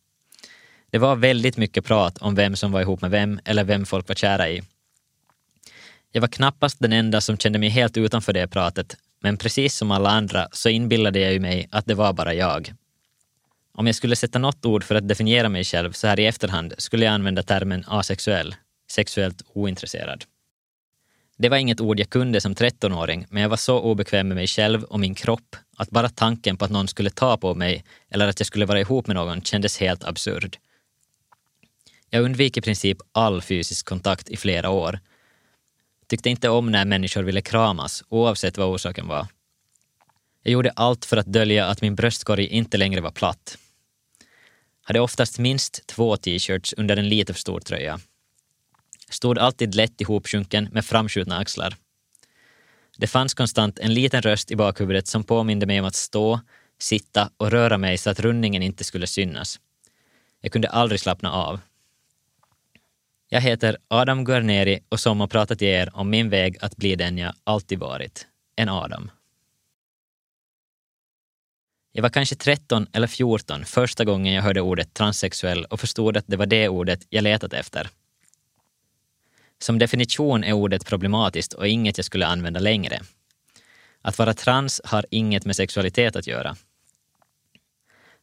Det 0.90 0.98
var 0.98 1.16
väldigt 1.16 1.56
mycket 1.56 1.84
prat 1.84 2.18
om 2.18 2.34
vem 2.34 2.56
som 2.56 2.72
var 2.72 2.80
ihop 2.80 3.00
med 3.00 3.10
vem 3.10 3.40
eller 3.44 3.64
vem 3.64 3.86
folk 3.86 4.08
var 4.08 4.14
kära 4.14 4.48
i. 4.48 4.62
Jag 6.12 6.20
var 6.20 6.28
knappast 6.28 6.76
den 6.80 6.92
enda 6.92 7.20
som 7.20 7.38
kände 7.38 7.58
mig 7.58 7.68
helt 7.68 7.96
utanför 7.96 8.32
det 8.32 8.48
pratet, 8.48 8.96
men 9.20 9.36
precis 9.36 9.76
som 9.76 9.90
alla 9.90 10.10
andra 10.10 10.48
så 10.52 10.68
inbillade 10.68 11.20
jag 11.20 11.32
ju 11.32 11.40
mig 11.40 11.68
att 11.70 11.86
det 11.86 11.94
var 11.94 12.12
bara 12.12 12.34
jag. 12.34 12.74
Om 13.74 13.86
jag 13.86 13.96
skulle 13.96 14.16
sätta 14.16 14.38
något 14.38 14.64
ord 14.64 14.84
för 14.84 14.94
att 14.94 15.08
definiera 15.08 15.48
mig 15.48 15.64
själv 15.64 15.92
så 15.92 16.06
här 16.06 16.20
i 16.20 16.26
efterhand 16.26 16.74
skulle 16.78 17.04
jag 17.04 17.14
använda 17.14 17.42
termen 17.42 17.84
asexuell, 17.86 18.54
sexuellt 18.90 19.42
ointresserad. 19.52 20.24
Det 21.36 21.48
var 21.48 21.56
inget 21.56 21.80
ord 21.80 22.00
jag 22.00 22.10
kunde 22.10 22.40
som 22.40 22.54
13-åring, 22.54 23.26
men 23.30 23.42
jag 23.42 23.48
var 23.48 23.56
så 23.56 23.80
obekväm 23.80 24.28
med 24.28 24.34
mig 24.34 24.46
själv 24.46 24.84
och 24.84 25.00
min 25.00 25.14
kropp 25.14 25.56
att 25.76 25.90
bara 25.90 26.08
tanken 26.08 26.56
på 26.56 26.64
att 26.64 26.70
någon 26.70 26.88
skulle 26.88 27.10
ta 27.10 27.36
på 27.36 27.54
mig 27.54 27.84
eller 28.10 28.28
att 28.28 28.40
jag 28.40 28.46
skulle 28.46 28.66
vara 28.66 28.80
ihop 28.80 29.06
med 29.06 29.16
någon 29.16 29.42
kändes 29.42 29.78
helt 29.78 30.04
absurd. 30.04 30.56
Jag 32.10 32.22
undvek 32.24 32.56
i 32.56 32.60
princip 32.60 32.98
all 33.12 33.42
fysisk 33.42 33.86
kontakt 33.86 34.28
i 34.28 34.36
flera 34.36 34.70
år. 34.70 35.00
Tyckte 36.06 36.30
inte 36.30 36.48
om 36.48 36.70
när 36.70 36.84
människor 36.84 37.22
ville 37.22 37.40
kramas, 37.40 38.04
oavsett 38.08 38.58
vad 38.58 38.68
orsaken 38.68 39.08
var. 39.08 39.26
Jag 40.42 40.52
gjorde 40.52 40.70
allt 40.70 41.04
för 41.04 41.16
att 41.16 41.26
dölja 41.26 41.66
att 41.66 41.82
min 41.82 41.94
bröstkorg 41.94 42.46
inte 42.46 42.76
längre 42.76 43.00
var 43.00 43.10
platt. 43.10 43.58
Hade 44.82 45.00
oftast 45.00 45.38
minst 45.38 45.86
två 45.86 46.16
t-shirts 46.16 46.74
under 46.76 46.96
en 46.96 47.08
lite 47.08 47.32
för 47.32 47.40
stor 47.40 47.60
tröja. 47.60 48.00
Stod 49.14 49.38
alltid 49.38 49.74
lätt 49.74 50.00
ihopsjunken 50.00 50.68
med 50.72 50.84
framskjutna 50.84 51.38
axlar. 51.38 51.76
Det 52.96 53.06
fanns 53.06 53.34
konstant 53.34 53.78
en 53.78 53.94
liten 53.94 54.22
röst 54.22 54.50
i 54.50 54.56
bakhuvudet 54.56 55.06
som 55.06 55.24
påminde 55.24 55.66
mig 55.66 55.80
om 55.80 55.86
att 55.86 55.94
stå, 55.94 56.40
sitta 56.78 57.30
och 57.36 57.50
röra 57.50 57.78
mig 57.78 57.98
så 57.98 58.10
att 58.10 58.20
rundningen 58.20 58.62
inte 58.62 58.84
skulle 58.84 59.06
synas. 59.06 59.60
Jag 60.40 60.52
kunde 60.52 60.68
aldrig 60.68 61.00
slappna 61.00 61.32
av. 61.32 61.60
Jag 63.28 63.40
heter 63.40 63.76
Adam 63.88 64.24
Guarneri 64.24 64.80
och 64.88 65.00
som 65.00 65.20
har 65.20 65.26
pratat 65.26 65.58
till 65.58 65.68
er 65.68 65.90
om 65.94 66.10
min 66.10 66.30
väg 66.30 66.58
att 66.60 66.76
bli 66.76 66.96
den 66.96 67.18
jag 67.18 67.34
alltid 67.44 67.78
varit, 67.78 68.26
en 68.56 68.68
Adam. 68.68 69.10
Jag 71.92 72.02
var 72.02 72.10
kanske 72.10 72.36
13 72.36 72.86
eller 72.92 73.06
14 73.06 73.64
första 73.64 74.04
gången 74.04 74.34
jag 74.34 74.42
hörde 74.42 74.60
ordet 74.60 74.94
transsexuell 74.94 75.64
och 75.64 75.80
förstod 75.80 76.16
att 76.16 76.24
det 76.26 76.36
var 76.36 76.46
det 76.46 76.68
ordet 76.68 77.06
jag 77.08 77.22
letat 77.22 77.52
efter. 77.52 77.90
Som 79.64 79.78
definition 79.78 80.44
är 80.44 80.52
ordet 80.52 80.86
problematiskt 80.86 81.52
och 81.52 81.68
inget 81.68 81.98
jag 81.98 82.04
skulle 82.04 82.26
använda 82.26 82.60
längre. 82.60 83.00
Att 84.02 84.18
vara 84.18 84.34
trans 84.34 84.80
har 84.84 85.06
inget 85.10 85.44
med 85.44 85.56
sexualitet 85.56 86.16
att 86.16 86.26
göra. 86.26 86.56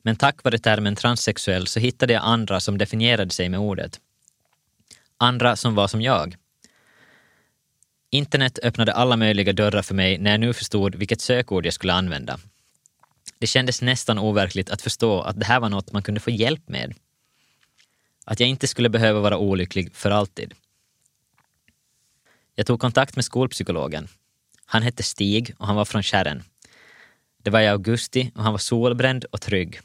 Men 0.01 0.15
tack 0.15 0.43
vare 0.43 0.57
termen 0.57 0.95
transsexuell 0.95 1.67
så 1.67 1.79
hittade 1.79 2.13
jag 2.13 2.24
andra 2.24 2.60
som 2.60 2.77
definierade 2.77 3.33
sig 3.33 3.50
med 3.50 3.60
ordet. 3.60 4.00
Andra 5.17 5.55
som 5.55 5.75
var 5.75 5.88
som 5.88 6.01
jag. 6.01 6.36
Internet 8.10 8.60
öppnade 8.63 8.93
alla 8.93 9.17
möjliga 9.17 9.53
dörrar 9.53 9.81
för 9.81 9.95
mig 9.95 10.17
när 10.17 10.31
jag 10.31 10.39
nu 10.39 10.53
förstod 10.53 10.95
vilket 10.95 11.21
sökord 11.21 11.65
jag 11.65 11.74
skulle 11.74 11.93
använda. 11.93 12.39
Det 13.39 13.48
kändes 13.48 13.81
nästan 13.81 14.19
overkligt 14.19 14.69
att 14.69 14.81
förstå 14.81 15.21
att 15.21 15.39
det 15.39 15.45
här 15.45 15.60
var 15.60 15.69
något 15.69 15.91
man 15.91 16.03
kunde 16.03 16.19
få 16.19 16.29
hjälp 16.29 16.69
med. 16.69 16.93
Att 18.25 18.39
jag 18.39 18.50
inte 18.50 18.67
skulle 18.67 18.89
behöva 18.89 19.19
vara 19.19 19.38
olycklig 19.38 19.95
för 19.95 20.12
alltid. 20.12 20.53
Jag 22.62 22.65
tog 22.65 22.80
kontakt 22.80 23.15
med 23.15 23.25
skolpsykologen. 23.25 24.08
Han 24.65 24.82
hette 24.82 25.03
Stig 25.03 25.53
och 25.58 25.68
han 25.68 25.75
var 25.75 25.86
från 25.86 26.03
Kärren. 26.03 26.44
Det 27.44 27.50
var 27.50 27.62
i 27.62 27.68
augusti 27.68 28.32
och 28.36 28.44
han 28.44 28.53
var 28.53 28.58
solbränd 28.58 29.25
och 29.25 29.41
trygg. 29.41 29.80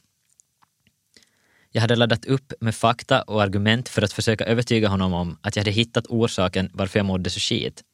Jag 1.70 1.80
hade 1.80 1.96
laddat 1.96 2.24
upp 2.24 2.52
med 2.60 2.74
fakta 2.74 3.22
och 3.22 3.42
argument 3.42 3.88
för 3.88 4.02
att 4.02 4.12
försöka 4.12 4.44
övertyga 4.44 4.88
honom 4.88 5.12
om 5.12 5.38
att 5.40 5.56
jag 5.56 5.60
hade 5.60 5.70
hittat 5.70 6.06
orsaken 6.06 6.70
varför 6.72 6.98
jag 6.98 7.06
mådde 7.06 7.30
så 7.30 7.40
skit. 7.40 7.84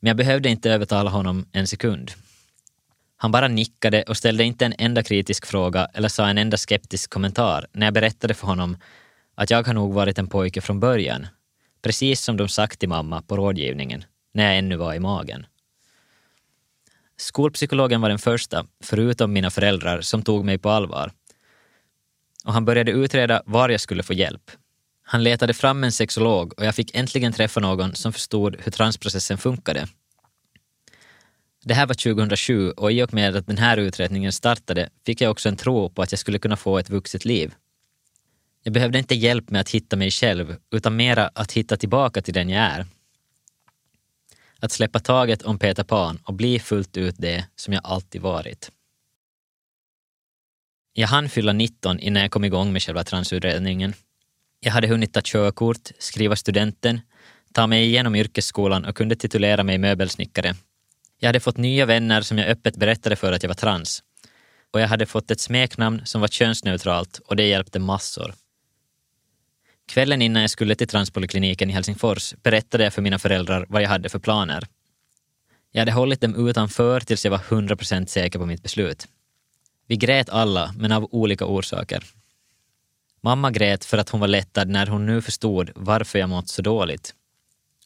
Men 0.00 0.08
jag 0.08 0.16
behövde 0.16 0.48
inte 0.48 0.70
övertala 0.70 1.10
honom 1.10 1.46
en 1.52 1.66
sekund. 1.66 2.10
Han 3.16 3.32
bara 3.32 3.48
nickade 3.48 4.02
och 4.02 4.16
ställde 4.16 4.44
inte 4.44 4.66
en 4.66 4.74
enda 4.78 5.02
kritisk 5.02 5.46
fråga 5.46 5.88
eller 5.94 6.08
sa 6.08 6.28
en 6.28 6.38
enda 6.38 6.56
skeptisk 6.56 7.10
kommentar 7.10 7.66
när 7.72 7.86
jag 7.86 7.94
berättade 7.94 8.34
för 8.34 8.46
honom 8.46 8.76
att 9.34 9.50
jag 9.50 9.66
har 9.66 9.74
nog 9.74 9.94
varit 9.94 10.18
en 10.18 10.28
pojke 10.28 10.60
från 10.60 10.80
början, 10.80 11.26
precis 11.86 12.20
som 12.20 12.36
de 12.36 12.48
sagt 12.48 12.80
till 12.80 12.88
mamma 12.88 13.22
på 13.22 13.36
rådgivningen, 13.36 14.04
när 14.34 14.44
jag 14.44 14.58
ännu 14.58 14.76
var 14.76 14.94
i 14.94 15.00
magen. 15.00 15.46
Skolpsykologen 17.16 18.00
var 18.00 18.08
den 18.08 18.18
första, 18.18 18.66
förutom 18.84 19.32
mina 19.32 19.50
föräldrar, 19.50 20.00
som 20.00 20.22
tog 20.22 20.44
mig 20.44 20.58
på 20.58 20.70
allvar 20.70 21.12
och 22.46 22.52
han 22.52 22.64
började 22.64 22.92
utreda 22.92 23.42
var 23.46 23.68
jag 23.68 23.80
skulle 23.80 24.02
få 24.02 24.12
hjälp. 24.12 24.50
Han 25.02 25.22
letade 25.22 25.54
fram 25.54 25.84
en 25.84 25.92
sexolog 25.92 26.52
och 26.56 26.64
jag 26.64 26.74
fick 26.74 26.96
äntligen 26.96 27.32
träffa 27.32 27.60
någon 27.60 27.94
som 27.94 28.12
förstod 28.12 28.56
hur 28.58 28.72
transprocessen 28.72 29.38
funkade. 29.38 29.88
Det 31.64 31.74
här 31.74 31.86
var 31.86 31.94
2007 31.94 32.70
och 32.70 32.92
i 32.92 33.02
och 33.02 33.14
med 33.14 33.36
att 33.36 33.46
den 33.46 33.58
här 33.58 33.76
utredningen 33.76 34.32
startade 34.32 34.88
fick 35.06 35.20
jag 35.20 35.30
också 35.30 35.48
en 35.48 35.56
tro 35.56 35.90
på 35.90 36.02
att 36.02 36.12
jag 36.12 36.18
skulle 36.18 36.38
kunna 36.38 36.56
få 36.56 36.78
ett 36.78 36.90
vuxet 36.90 37.24
liv. 37.24 37.54
Jag 38.66 38.72
behövde 38.72 38.98
inte 38.98 39.14
hjälp 39.14 39.50
med 39.50 39.60
att 39.60 39.70
hitta 39.70 39.96
mig 39.96 40.10
själv, 40.10 40.56
utan 40.70 40.96
mera 40.96 41.30
att 41.34 41.52
hitta 41.52 41.76
tillbaka 41.76 42.22
till 42.22 42.34
den 42.34 42.48
jag 42.48 42.62
är. 42.62 42.86
Att 44.60 44.72
släppa 44.72 44.98
taget 44.98 45.42
om 45.42 45.58
Peter 45.58 45.84
Pan 45.84 46.18
och 46.24 46.34
bli 46.34 46.58
fullt 46.58 46.96
ut 46.96 47.14
det 47.18 47.44
som 47.56 47.74
jag 47.74 47.80
alltid 47.84 48.20
varit. 48.20 48.70
Jag 50.92 51.08
hann 51.08 51.28
fylla 51.28 51.52
19 51.52 52.00
innan 52.00 52.22
jag 52.22 52.30
kom 52.30 52.44
igång 52.44 52.72
med 52.72 52.82
själva 52.82 53.04
transutredningen. 53.04 53.94
Jag 54.60 54.72
hade 54.72 54.88
hunnit 54.88 55.12
ta 55.12 55.20
körkort, 55.24 55.90
skriva 55.98 56.36
studenten, 56.36 57.00
ta 57.52 57.66
mig 57.66 57.84
igenom 57.84 58.14
yrkesskolan 58.14 58.84
och 58.84 58.96
kunde 58.96 59.16
titulera 59.16 59.62
mig 59.62 59.78
möbelsnickare. 59.78 60.54
Jag 61.18 61.28
hade 61.28 61.40
fått 61.40 61.56
nya 61.56 61.86
vänner 61.86 62.22
som 62.22 62.38
jag 62.38 62.48
öppet 62.48 62.76
berättade 62.76 63.16
för 63.16 63.32
att 63.32 63.42
jag 63.42 63.48
var 63.48 63.54
trans. 63.54 64.02
och 64.70 64.80
jag 64.80 64.88
hade 64.88 65.06
fått 65.06 65.30
ett 65.30 65.40
smeknamn 65.40 66.02
som 66.04 66.20
var 66.20 66.28
könsneutralt 66.28 67.18
och 67.18 67.36
det 67.36 67.46
hjälpte 67.46 67.78
massor. 67.78 68.34
Kvällen 69.86 70.22
innan 70.22 70.42
jag 70.42 70.50
skulle 70.50 70.74
till 70.74 70.88
transpolikliniken 70.88 71.70
i 71.70 71.72
Helsingfors 71.72 72.34
berättade 72.42 72.84
jag 72.84 72.94
för 72.94 73.02
mina 73.02 73.18
föräldrar 73.18 73.66
vad 73.68 73.82
jag 73.82 73.88
hade 73.88 74.08
för 74.08 74.18
planer. 74.18 74.66
Jag 75.72 75.80
hade 75.80 75.92
hållit 75.92 76.20
dem 76.20 76.48
utanför 76.48 77.00
tills 77.00 77.24
jag 77.24 77.30
var 77.30 77.38
100% 77.38 78.06
säker 78.06 78.38
på 78.38 78.46
mitt 78.46 78.62
beslut. 78.62 79.08
Vi 79.86 79.96
grät 79.96 80.30
alla, 80.30 80.74
men 80.78 80.92
av 80.92 81.08
olika 81.10 81.46
orsaker. 81.46 82.04
Mamma 83.20 83.50
grät 83.50 83.84
för 83.84 83.98
att 83.98 84.08
hon 84.08 84.20
var 84.20 84.28
lättad 84.28 84.68
när 84.68 84.86
hon 84.86 85.06
nu 85.06 85.22
förstod 85.22 85.70
varför 85.74 86.18
jag 86.18 86.28
mått 86.28 86.48
så 86.48 86.62
dåligt. 86.62 87.14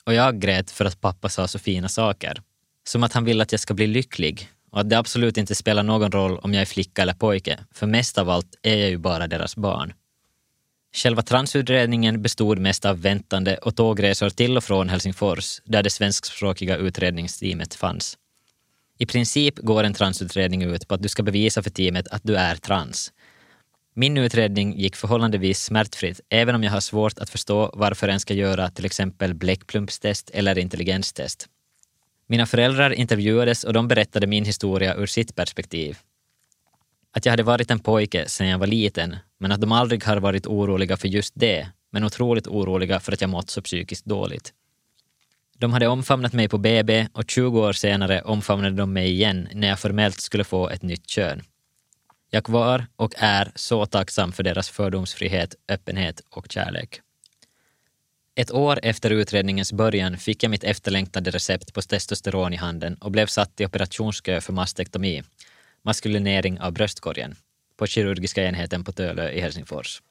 Och 0.05 0.15
jag 0.15 0.41
grät 0.41 0.71
för 0.71 0.85
att 0.85 1.01
pappa 1.01 1.29
sa 1.29 1.49
så 1.49 1.59
fina 1.59 1.89
saker. 1.89 2.43
Som 2.85 3.03
att 3.03 3.13
han 3.13 3.25
vill 3.25 3.41
att 3.41 3.53
jag 3.53 3.61
ska 3.61 3.75
bli 3.75 3.87
lycklig 3.87 4.49
och 4.71 4.81
att 4.81 4.91
det 4.91 4.99
absolut 4.99 5.37
inte 5.37 5.55
spelar 5.55 5.83
någon 5.83 6.13
roll 6.13 6.39
om 6.39 6.55
jag 6.55 6.61
är 6.61 6.67
flicka 6.67 7.03
eller 7.03 7.15
pojke, 7.15 7.59
för 7.75 7.87
mest 7.87 8.19
av 8.19 8.31
allt 8.31 8.59
är 8.63 8.77
jag 8.77 8.91
ju 8.91 8.99
bara 8.99 9.27
deras 9.27 9.57
barn. 9.57 9.93
Själva 10.93 11.23
transutredningen 11.23 12.23
bestod 12.23 12.59
mest 12.59 12.85
av 12.85 13.01
väntande 13.01 13.57
och 13.57 13.77
tågresor 13.77 14.31
till 14.31 14.57
och 14.57 14.65
från 14.65 14.89
Helsingfors, 14.89 15.61
där 15.65 15.83
det 15.83 15.91
svenskspråkiga 15.91 16.77
utredningsteamet 16.77 17.75
fanns. 17.75 18.19
I 18.99 19.07
princip 19.07 19.59
går 19.59 19.85
en 19.85 19.95
transutredning 19.95 20.63
ut 20.63 20.89
på 20.89 20.95
att 20.95 21.03
du 21.03 21.09
ska 21.09 21.23
bevisa 21.23 21.63
för 21.63 21.71
teamet 21.71 22.09
att 22.09 22.23
du 22.25 22.37
är 22.37 22.57
trans. 22.57 23.13
Min 23.95 24.19
utredning 24.19 24.79
gick 24.79 24.97
förhållandevis 24.97 25.63
smärtfritt, 25.63 26.21
även 26.29 26.55
om 26.55 26.63
jag 26.63 26.73
har 26.73 26.81
svårt 26.81 27.19
att 27.19 27.31
förstå 27.31 27.71
varför 27.75 28.09
en 28.09 28.21
ska 28.21 28.35
göra 28.35 28.71
till 28.71 28.85
exempel 28.85 29.35
bläckplumpstest 29.35 30.31
eller 30.31 30.59
intelligenstest. 30.59 31.47
Mina 32.27 32.47
föräldrar 32.47 32.91
intervjuades 32.91 33.65
och 33.65 33.73
de 33.73 33.89
berättade 33.89 34.27
min 34.27 34.45
historia 34.45 34.95
ur 34.95 35.07
sitt 35.07 35.35
perspektiv. 35.35 35.99
Att 37.13 37.25
jag 37.25 37.33
hade 37.33 37.43
varit 37.43 37.71
en 37.71 37.79
pojke 37.79 38.29
sedan 38.29 38.49
jag 38.49 38.59
var 38.59 38.67
liten, 38.67 39.17
men 39.39 39.53
att 39.53 39.61
de 39.61 39.73
aldrig 39.73 40.05
har 40.05 40.17
varit 40.17 40.47
oroliga 40.47 40.97
för 40.97 41.09
just 41.09 41.33
det, 41.37 41.69
men 41.91 42.05
otroligt 42.05 42.47
oroliga 42.47 43.01
för 43.01 43.13
att 43.13 43.21
jag 43.21 43.31
mått 43.31 43.51
så 43.51 43.63
psykiskt 43.63 44.05
dåligt. 44.05 44.53
De 45.59 45.73
hade 45.73 45.89
omfamnat 45.89 46.33
mig 46.33 46.49
på 46.49 46.59
BB 46.59 47.07
och 47.13 47.31
20 47.31 47.61
år 47.61 47.73
senare 47.73 48.23
omfamnade 48.23 48.77
de 48.77 48.93
mig 48.93 49.11
igen 49.11 49.49
när 49.53 49.69
jag 49.69 49.81
formellt 49.81 50.21
skulle 50.21 50.45
få 50.45 50.69
ett 50.69 50.83
nytt 50.83 51.07
kön. 51.07 51.43
Jag 52.31 52.49
var 52.49 52.87
och 52.97 53.15
är 53.17 53.53
så 53.55 53.87
tacksam 53.87 54.33
för 54.33 54.43
deras 54.43 54.69
fördomsfrihet, 54.69 55.55
öppenhet 55.69 56.23
och 56.31 56.47
kärlek. 56.51 57.01
Ett 58.35 58.53
år 58.53 58.81
efter 58.83 59.11
utredningens 59.11 59.73
början 59.73 60.17
fick 60.19 60.43
jag 60.43 60.51
mitt 60.51 60.65
efterlängtade 60.65 61.31
recept 61.31 61.75
på 61.75 61.83
testosteron 61.83 62.53
i 62.53 62.57
handen 62.57 62.95
och 62.95 63.11
blev 63.11 63.27
satt 63.27 63.61
i 63.61 63.67
operationskö 63.67 64.41
för 64.41 64.53
mastektomi, 64.53 65.23
maskulinering 65.85 66.61
av 66.61 66.73
bröstkorgen, 66.73 67.37
på 67.77 67.87
kirurgiska 67.87 68.45
enheten 68.45 68.85
på 68.85 68.93
Tölö 68.93 69.31
i 69.31 69.41
Helsingfors. 69.41 70.03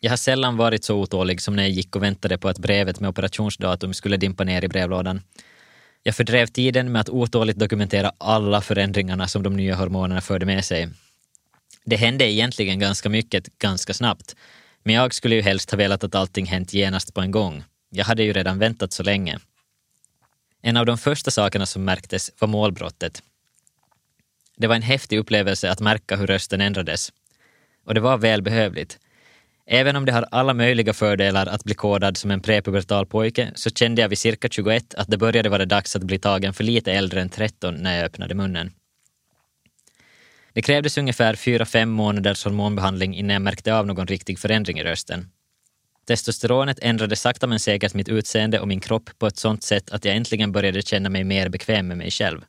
Jag 0.00 0.10
har 0.10 0.16
sällan 0.16 0.56
varit 0.56 0.84
så 0.84 0.96
otålig 0.96 1.40
som 1.40 1.56
när 1.56 1.62
jag 1.62 1.70
gick 1.70 1.96
och 1.96 2.02
väntade 2.02 2.38
på 2.38 2.48
att 2.48 2.58
brevet 2.58 3.00
med 3.00 3.08
operationsdatum 3.08 3.94
skulle 3.94 4.16
dimpa 4.16 4.44
ner 4.44 4.64
i 4.64 4.68
brevlådan. 4.68 5.20
Jag 6.02 6.16
fördrev 6.16 6.46
tiden 6.46 6.92
med 6.92 7.00
att 7.00 7.08
otåligt 7.08 7.58
dokumentera 7.58 8.12
alla 8.18 8.60
förändringarna 8.60 9.28
som 9.28 9.42
de 9.42 9.56
nya 9.56 9.74
hormonerna 9.74 10.20
förde 10.20 10.46
med 10.46 10.64
sig. 10.64 10.88
Det 11.84 11.96
hände 11.96 12.32
egentligen 12.32 12.78
ganska 12.78 13.08
mycket 13.08 13.58
ganska 13.58 13.94
snabbt, 13.94 14.36
men 14.82 14.94
jag 14.94 15.14
skulle 15.14 15.34
ju 15.34 15.42
helst 15.42 15.70
ha 15.70 15.78
velat 15.78 16.04
att 16.04 16.14
allting 16.14 16.46
hänt 16.46 16.74
genast 16.74 17.14
på 17.14 17.20
en 17.20 17.30
gång. 17.30 17.64
Jag 17.90 18.04
hade 18.04 18.22
ju 18.22 18.32
redan 18.32 18.58
väntat 18.58 18.92
så 18.92 19.02
länge. 19.02 19.38
En 20.62 20.76
av 20.76 20.86
de 20.86 20.98
första 20.98 21.30
sakerna 21.30 21.66
som 21.66 21.84
märktes 21.84 22.30
var 22.38 22.48
målbrottet. 22.48 23.22
Det 24.56 24.66
var 24.66 24.74
en 24.74 24.82
häftig 24.82 25.18
upplevelse 25.18 25.70
att 25.70 25.80
märka 25.80 26.16
hur 26.16 26.26
rösten 26.26 26.60
ändrades. 26.60 27.12
Och 27.86 27.94
det 27.94 28.00
var 28.00 28.18
välbehövligt. 28.18 28.98
Även 29.66 29.96
om 29.96 30.04
det 30.04 30.12
har 30.12 30.26
alla 30.30 30.54
möjliga 30.54 30.92
fördelar 30.92 31.46
att 31.46 31.64
bli 31.64 31.74
kodad 31.74 32.16
som 32.16 32.30
en 32.30 32.40
prepubertal 32.40 33.06
pojke 33.06 33.52
så 33.54 33.70
kände 33.70 34.02
jag 34.02 34.08
vid 34.08 34.18
cirka 34.18 34.48
21 34.48 34.94
att 34.94 35.08
det 35.08 35.16
började 35.16 35.48
vara 35.48 35.64
dags 35.64 35.96
att 35.96 36.02
bli 36.02 36.18
tagen 36.18 36.54
för 36.54 36.64
lite 36.64 36.92
äldre 36.92 37.20
än 37.20 37.28
13 37.28 37.74
när 37.74 37.96
jag 37.96 38.04
öppnade 38.04 38.34
munnen. 38.34 38.72
Det 40.52 40.62
krävdes 40.62 40.98
ungefär 40.98 41.34
4-5 41.34 41.86
månaders 41.86 42.44
hormonbehandling 42.44 43.14
innan 43.14 43.32
jag 43.32 43.42
märkte 43.42 43.74
av 43.74 43.86
någon 43.86 44.06
riktig 44.06 44.38
förändring 44.38 44.78
i 44.78 44.84
rösten. 44.84 45.30
Testosteronet 46.06 46.78
ändrade 46.82 47.16
sakta 47.16 47.46
men 47.46 47.60
säkert 47.60 47.94
mitt 47.94 48.08
utseende 48.08 48.60
och 48.60 48.68
min 48.68 48.80
kropp 48.80 49.10
på 49.18 49.26
ett 49.26 49.36
sånt 49.36 49.62
sätt 49.62 49.90
att 49.90 50.04
jag 50.04 50.16
äntligen 50.16 50.52
började 50.52 50.82
känna 50.82 51.08
mig 51.08 51.24
mer 51.24 51.48
bekväm 51.48 51.88
med 51.88 51.98
mig 51.98 52.10
själv. 52.10 52.44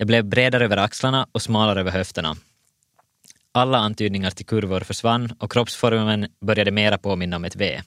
Jag 0.00 0.06
blev 0.06 0.24
bredare 0.24 0.64
över 0.64 0.76
axlarna 0.76 1.26
och 1.32 1.42
smalare 1.42 1.80
över 1.80 1.90
höfterna. 1.90 2.36
Alla 3.52 3.78
antydningar 3.78 4.30
till 4.30 4.46
kurvor 4.46 4.80
försvann 4.80 5.32
och 5.38 5.52
kroppsformen 5.52 6.28
började 6.40 6.70
mera 6.70 6.98
påminna 6.98 7.36
om 7.36 7.44
ett 7.44 7.56
V. 7.56 7.80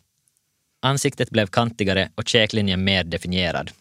Ansiktet 0.82 1.30
blev 1.30 1.48
kantigare 1.48 2.10
och 2.16 2.28
käklinjen 2.28 2.84
mer 2.84 3.04
definierad. 3.04 3.72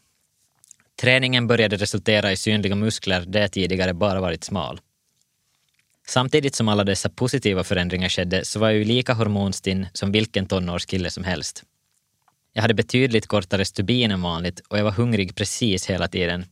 Träningen 1.01 1.47
började 1.47 1.77
resultera 1.77 2.33
i 2.33 2.37
synliga 2.37 2.75
muskler 2.75 3.25
där 3.27 3.40
jag 3.40 3.53
tidigare 3.53 3.95
bara 3.95 4.21
varit 4.21 4.45
smal. 4.45 4.81
Samtidigt 6.07 6.55
som 6.55 6.68
alla 6.68 6.85
dessa 6.85 7.09
positiva 7.09 7.64
förändringar 7.64 8.09
skedde 8.09 8.45
så 8.45 8.59
var 8.59 8.68
jag 8.68 8.79
ju 8.79 8.85
lika 8.85 9.14
hormonstinn 9.14 9.87
som 9.92 10.12
vilken 10.12 10.47
tonårskille 10.47 11.11
som 11.11 11.25
helst. 11.25 11.64
Jag 12.53 12.62
hade 12.62 12.75
betydligt 12.75 13.27
kortare 13.27 13.64
stubin 13.64 14.11
än 14.11 14.23
vanligt 14.23 14.61
och 14.68 14.79
jag 14.79 14.85
var 14.85 14.92
hungrig 14.92 15.35
precis 15.35 15.90
hela 15.90 16.09
tiden. 16.09 16.45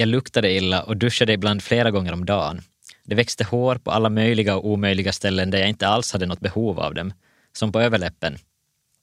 Jag 0.00 0.08
luktade 0.08 0.52
illa 0.52 0.82
och 0.82 0.96
duschade 0.96 1.32
ibland 1.32 1.62
flera 1.62 1.90
gånger 1.90 2.12
om 2.12 2.24
dagen. 2.24 2.60
Det 3.04 3.14
växte 3.14 3.44
hår 3.44 3.76
på 3.76 3.90
alla 3.90 4.10
möjliga 4.10 4.56
och 4.56 4.66
omöjliga 4.66 5.12
ställen 5.12 5.50
där 5.50 5.58
jag 5.58 5.68
inte 5.68 5.88
alls 5.88 6.12
hade 6.12 6.26
något 6.26 6.40
behov 6.40 6.80
av 6.80 6.94
dem, 6.94 7.12
som 7.52 7.72
på 7.72 7.80
överläppen. 7.80 8.38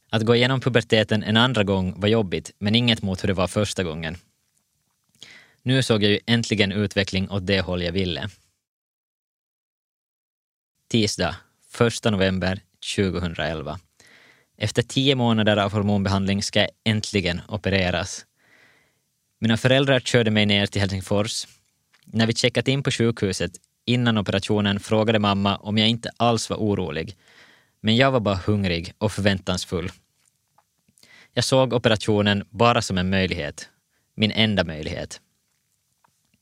Att 0.10 0.26
gå 0.26 0.36
igenom 0.36 0.62
puberteten 0.62 1.24
en 1.24 1.38
andra 1.38 1.64
gång 1.64 2.00
var 2.00 2.08
jobbigt, 2.08 2.52
men 2.60 2.76
inget 2.76 3.02
mot 3.02 3.24
hur 3.24 3.28
det 3.28 3.34
var 3.34 3.48
första 3.48 3.84
gången. 3.84 4.18
Nu 5.64 5.84
såg 5.84 6.04
jag 6.04 6.12
ju 6.12 6.20
äntligen 6.26 6.72
utveckling 6.72 7.30
åt 7.30 7.48
det 7.48 7.62
håll 7.62 7.84
jag 7.84 7.92
ville. 7.92 8.30
Tisdag, 10.90 11.36
1 11.80 12.12
november 12.12 12.62
2011. 12.96 13.80
Efter 14.58 14.82
tio 14.82 15.16
månader 15.16 15.58
av 15.58 15.72
hormonbehandling 15.72 16.44
ska 16.44 16.60
jag 16.60 16.70
äntligen 16.84 17.42
opereras. 17.48 18.26
Mina 19.46 19.58
föräldrar 19.58 20.00
körde 20.00 20.32
mig 20.32 20.46
ner 20.46 20.66
till 20.66 20.82
Helsingfors. 20.82 21.48
När 22.06 22.28
vi 22.28 22.34
checkat 22.34 22.68
in 22.68 22.84
på 22.84 22.92
sjukhuset 22.92 23.52
innan 23.86 24.18
operationen 24.18 24.80
frågade 24.80 25.20
mamma 25.20 25.56
om 25.58 25.78
jag 25.78 25.90
inte 25.90 26.10
alls 26.18 26.50
var 26.50 26.58
orolig. 26.58 27.16
Men 27.82 27.96
jag 27.96 28.12
var 28.12 28.20
bara 28.20 28.36
hungrig 28.36 28.94
och 28.98 29.12
förväntansfull. 29.12 29.92
Jag 31.34 31.44
såg 31.44 31.74
operationen 31.74 32.44
bara 32.50 32.82
som 32.82 32.98
en 32.98 33.10
möjlighet. 33.10 33.70
Min 34.16 34.32
enda 34.32 34.64
möjlighet. 34.64 35.22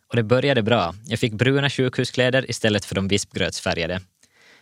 Och 0.10 0.16
det 0.16 0.24
började 0.24 0.64
bra. 0.64 0.96
Jag 1.06 1.20
fick 1.20 1.34
bruna 1.34 1.70
sjukhuskläder 1.70 2.50
istället 2.50 2.86
för 2.86 2.96
de 2.96 3.08
vispgrötsfärgade. 3.08 4.02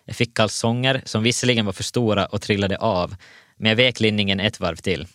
Jag 0.05 0.15
fick 0.15 0.37
kalsonger 0.37 1.01
som 1.05 1.23
visserligen 1.23 1.65
var 1.65 1.73
för 1.73 1.83
stora 1.83 2.25
och 2.25 2.41
trillade 2.41 2.77
av, 2.77 3.15
men 3.57 3.69
jag 3.69 3.75
vek 3.75 3.99
linningen 3.99 4.39
ett 4.39 4.59
varv 4.59 4.75
till. 4.75 5.07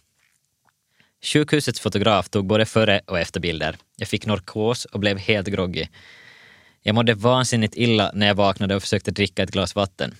Sjukhusets 1.26 1.80
fotograf 1.80 2.28
tog 2.28 2.46
både 2.46 2.66
före 2.66 3.00
och 3.06 3.18
efter 3.18 3.40
bilder. 3.40 3.76
Jag 3.96 4.08
fick 4.08 4.26
narkos 4.26 4.84
och 4.84 5.00
blev 5.00 5.18
helt 5.18 5.48
groggy. 5.48 5.86
Jag 6.82 6.94
mådde 6.94 7.14
vansinnigt 7.14 7.76
illa 7.76 8.10
när 8.14 8.26
jag 8.26 8.34
vaknade 8.34 8.76
och 8.76 8.82
försökte 8.82 9.10
dricka 9.10 9.42
ett 9.42 9.50
glas 9.50 9.74
vatten. 9.74 10.14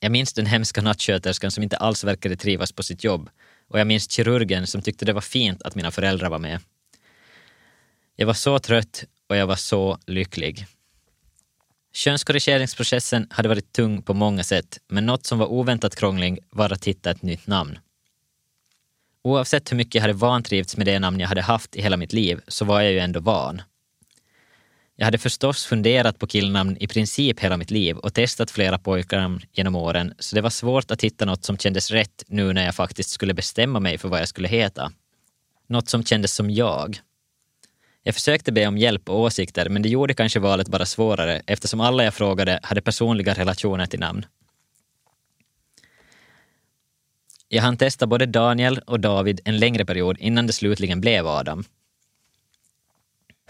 Jag 0.00 0.12
minns 0.12 0.32
den 0.32 0.46
hemska 0.46 0.82
nattsköterskan 0.82 1.50
som 1.50 1.62
inte 1.62 1.76
alls 1.76 2.04
verkade 2.04 2.36
trivas 2.36 2.72
på 2.72 2.82
sitt 2.82 3.04
jobb 3.04 3.30
och 3.68 3.80
jag 3.80 3.86
minns 3.86 4.10
kirurgen 4.10 4.66
som 4.66 4.82
tyckte 4.82 5.04
det 5.04 5.12
var 5.12 5.20
fint 5.20 5.62
att 5.62 5.74
mina 5.74 5.90
föräldrar 5.90 6.30
var 6.30 6.38
med. 6.38 6.60
Jag 8.16 8.26
var 8.26 8.34
så 8.34 8.58
trött 8.58 9.04
och 9.28 9.36
jag 9.36 9.46
var 9.46 9.56
så 9.56 9.98
lycklig. 10.06 10.66
Könskorrigeringsprocessen 11.92 13.26
hade 13.30 13.48
varit 13.48 13.72
tung 13.72 14.02
på 14.02 14.14
många 14.14 14.42
sätt, 14.42 14.78
men 14.88 15.06
något 15.06 15.26
som 15.26 15.38
var 15.38 15.46
oväntat 15.46 15.96
krånglig 15.96 16.38
var 16.50 16.72
att 16.72 16.84
hitta 16.84 17.10
ett 17.10 17.22
nytt 17.22 17.46
namn. 17.46 17.78
Oavsett 19.24 19.72
hur 19.72 19.76
mycket 19.76 19.94
jag 19.94 20.02
hade 20.02 20.12
vantrivts 20.12 20.76
med 20.76 20.86
det 20.86 20.98
namn 20.98 21.20
jag 21.20 21.28
hade 21.28 21.42
haft 21.42 21.76
i 21.76 21.82
hela 21.82 21.96
mitt 21.96 22.12
liv 22.12 22.40
så 22.48 22.64
var 22.64 22.80
jag 22.80 22.92
ju 22.92 22.98
ändå 22.98 23.20
van. 23.20 23.62
Jag 24.96 25.04
hade 25.04 25.18
förstås 25.18 25.66
funderat 25.66 26.18
på 26.18 26.26
killnamn 26.26 26.76
i 26.80 26.86
princip 26.86 27.40
hela 27.40 27.56
mitt 27.56 27.70
liv 27.70 27.96
och 27.96 28.14
testat 28.14 28.50
flera 28.50 28.78
pojknamn 28.78 29.40
genom 29.52 29.76
åren, 29.76 30.14
så 30.18 30.36
det 30.36 30.42
var 30.42 30.50
svårt 30.50 30.90
att 30.90 31.04
hitta 31.04 31.24
något 31.24 31.44
som 31.44 31.58
kändes 31.58 31.90
rätt 31.90 32.24
nu 32.26 32.52
när 32.52 32.64
jag 32.64 32.74
faktiskt 32.74 33.10
skulle 33.10 33.34
bestämma 33.34 33.80
mig 33.80 33.98
för 33.98 34.08
vad 34.08 34.20
jag 34.20 34.28
skulle 34.28 34.48
heta. 34.48 34.92
Något 35.68 35.88
som 35.88 36.04
kändes 36.04 36.34
som 36.34 36.50
jag. 36.50 36.98
Jag 38.02 38.14
försökte 38.14 38.52
be 38.52 38.66
om 38.66 38.78
hjälp 38.78 39.08
och 39.08 39.20
åsikter, 39.20 39.68
men 39.68 39.82
det 39.82 39.88
gjorde 39.88 40.14
kanske 40.14 40.40
valet 40.40 40.68
bara 40.68 40.86
svårare 40.86 41.42
eftersom 41.46 41.80
alla 41.80 42.04
jag 42.04 42.14
frågade 42.14 42.60
hade 42.62 42.80
personliga 42.80 43.34
relationer 43.34 43.86
till 43.86 44.00
namn. 44.00 44.26
Jag 47.48 47.62
hann 47.62 47.76
testa 47.76 48.06
både 48.06 48.26
Daniel 48.26 48.78
och 48.78 49.00
David 49.00 49.40
en 49.44 49.58
längre 49.58 49.84
period 49.84 50.16
innan 50.20 50.46
det 50.46 50.52
slutligen 50.52 51.00
blev 51.00 51.26
Adam. 51.26 51.64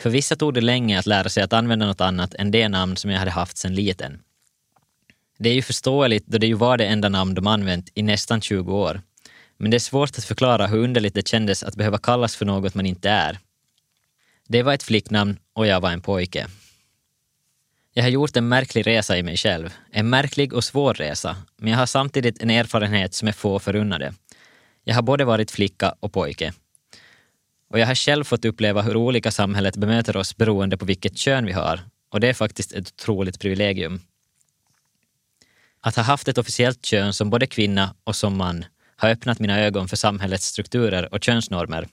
För 0.00 0.11
vissa 0.11 0.37
tog 0.37 0.54
det 0.54 0.61
länge 0.61 0.98
att 0.98 1.07
lära 1.07 1.28
sig 1.28 1.42
att 1.42 1.52
använda 1.52 1.87
något 1.87 2.00
annat 2.00 2.35
än 2.35 2.50
det 2.50 2.68
namn 2.68 2.96
som 2.96 3.11
jag 3.11 3.18
hade 3.18 3.30
haft 3.30 3.57
sedan 3.57 3.74
liten. 3.74 4.22
Det 5.38 5.48
är 5.48 5.54
ju 5.54 5.62
förståeligt 5.62 6.26
då 6.26 6.38
det 6.38 6.46
ju 6.46 6.54
var 6.54 6.76
det 6.76 6.87
enda 6.87 7.09
namn 7.09 7.35
de 7.35 7.46
använt 7.46 7.90
i 7.94 8.02
nästan 8.02 8.40
20 8.40 8.74
år. 8.74 9.00
Men 9.57 9.70
det 9.70 9.76
är 9.76 9.78
svårt 9.78 10.18
att 10.18 10.24
förklara 10.24 10.66
hur 10.66 10.78
underligt 10.78 11.14
det 11.14 11.28
kändes 11.28 11.62
att 11.62 11.76
behöva 11.76 11.98
kallas 11.98 12.37
för 12.37 12.44
något 12.44 12.74
man 12.74 12.87
inte 12.87 13.11
är. 13.11 13.38
Det 14.48 14.62
var 14.62 14.74
ett 14.74 14.83
flicknamn 14.83 15.38
och 15.52 15.66
jag 15.66 15.80
var 15.80 15.90
en 15.90 16.00
pojke. 16.00 16.46
Jag 17.96 18.04
har 18.04 18.11
gjort 18.11 18.37
en 18.37 18.48
märklig 18.48 18.87
resa 18.87 19.18
i 19.18 19.22
mig 19.22 19.37
själv. 19.37 19.74
En 19.90 20.11
märklig 20.11 20.52
och 20.52 20.64
svår 20.64 20.94
resa, 20.94 21.37
men 21.57 21.70
jag 21.70 21.78
har 21.78 21.87
samtidigt 21.87 22.42
en 22.42 22.50
erfarenhet 22.50 23.14
som 23.14 23.28
är 23.28 23.33
få 23.33 23.59
förunnade. 23.59 24.14
Jag 24.85 24.94
har 24.94 25.02
både 25.02 25.24
varit 25.24 25.50
flicka 25.50 25.94
och 26.00 26.12
pojke. 26.12 26.52
Och 27.70 27.78
jag 27.78 27.87
har 27.87 27.94
själv 27.94 28.24
fått 28.24 28.44
uppleva 28.44 28.83
hur 28.83 28.96
olika 28.96 29.30
samhället 29.30 29.76
bemöter 29.76 30.16
oss 30.16 30.37
beroende 30.37 30.76
på 30.76 30.85
vilket 30.85 31.18
kön 31.18 31.46
vi 31.46 31.52
har. 31.52 31.80
Och 32.09 32.20
det 32.20 32.28
är 32.28 32.35
faktiskt 32.35 32.72
ett 32.72 32.88
otroligt 32.88 33.40
privilegium. 33.40 34.00
Att 35.80 35.96
ha 35.96 36.02
haft 36.02 36.28
ett 36.28 36.38
officiellt 36.38 36.85
kön 36.85 37.12
som 37.12 37.30
både 37.30 37.46
kvinna 37.46 37.94
och 38.04 38.16
som 38.16 38.37
man 38.37 38.64
har 38.96 39.11
öppnat 39.11 39.38
mina 39.38 39.61
ögon 39.61 39.88
för 39.88 39.96
samhällets 39.96 40.46
strukturer 40.46 41.14
och 41.14 41.24
könsnormer. 41.24 41.88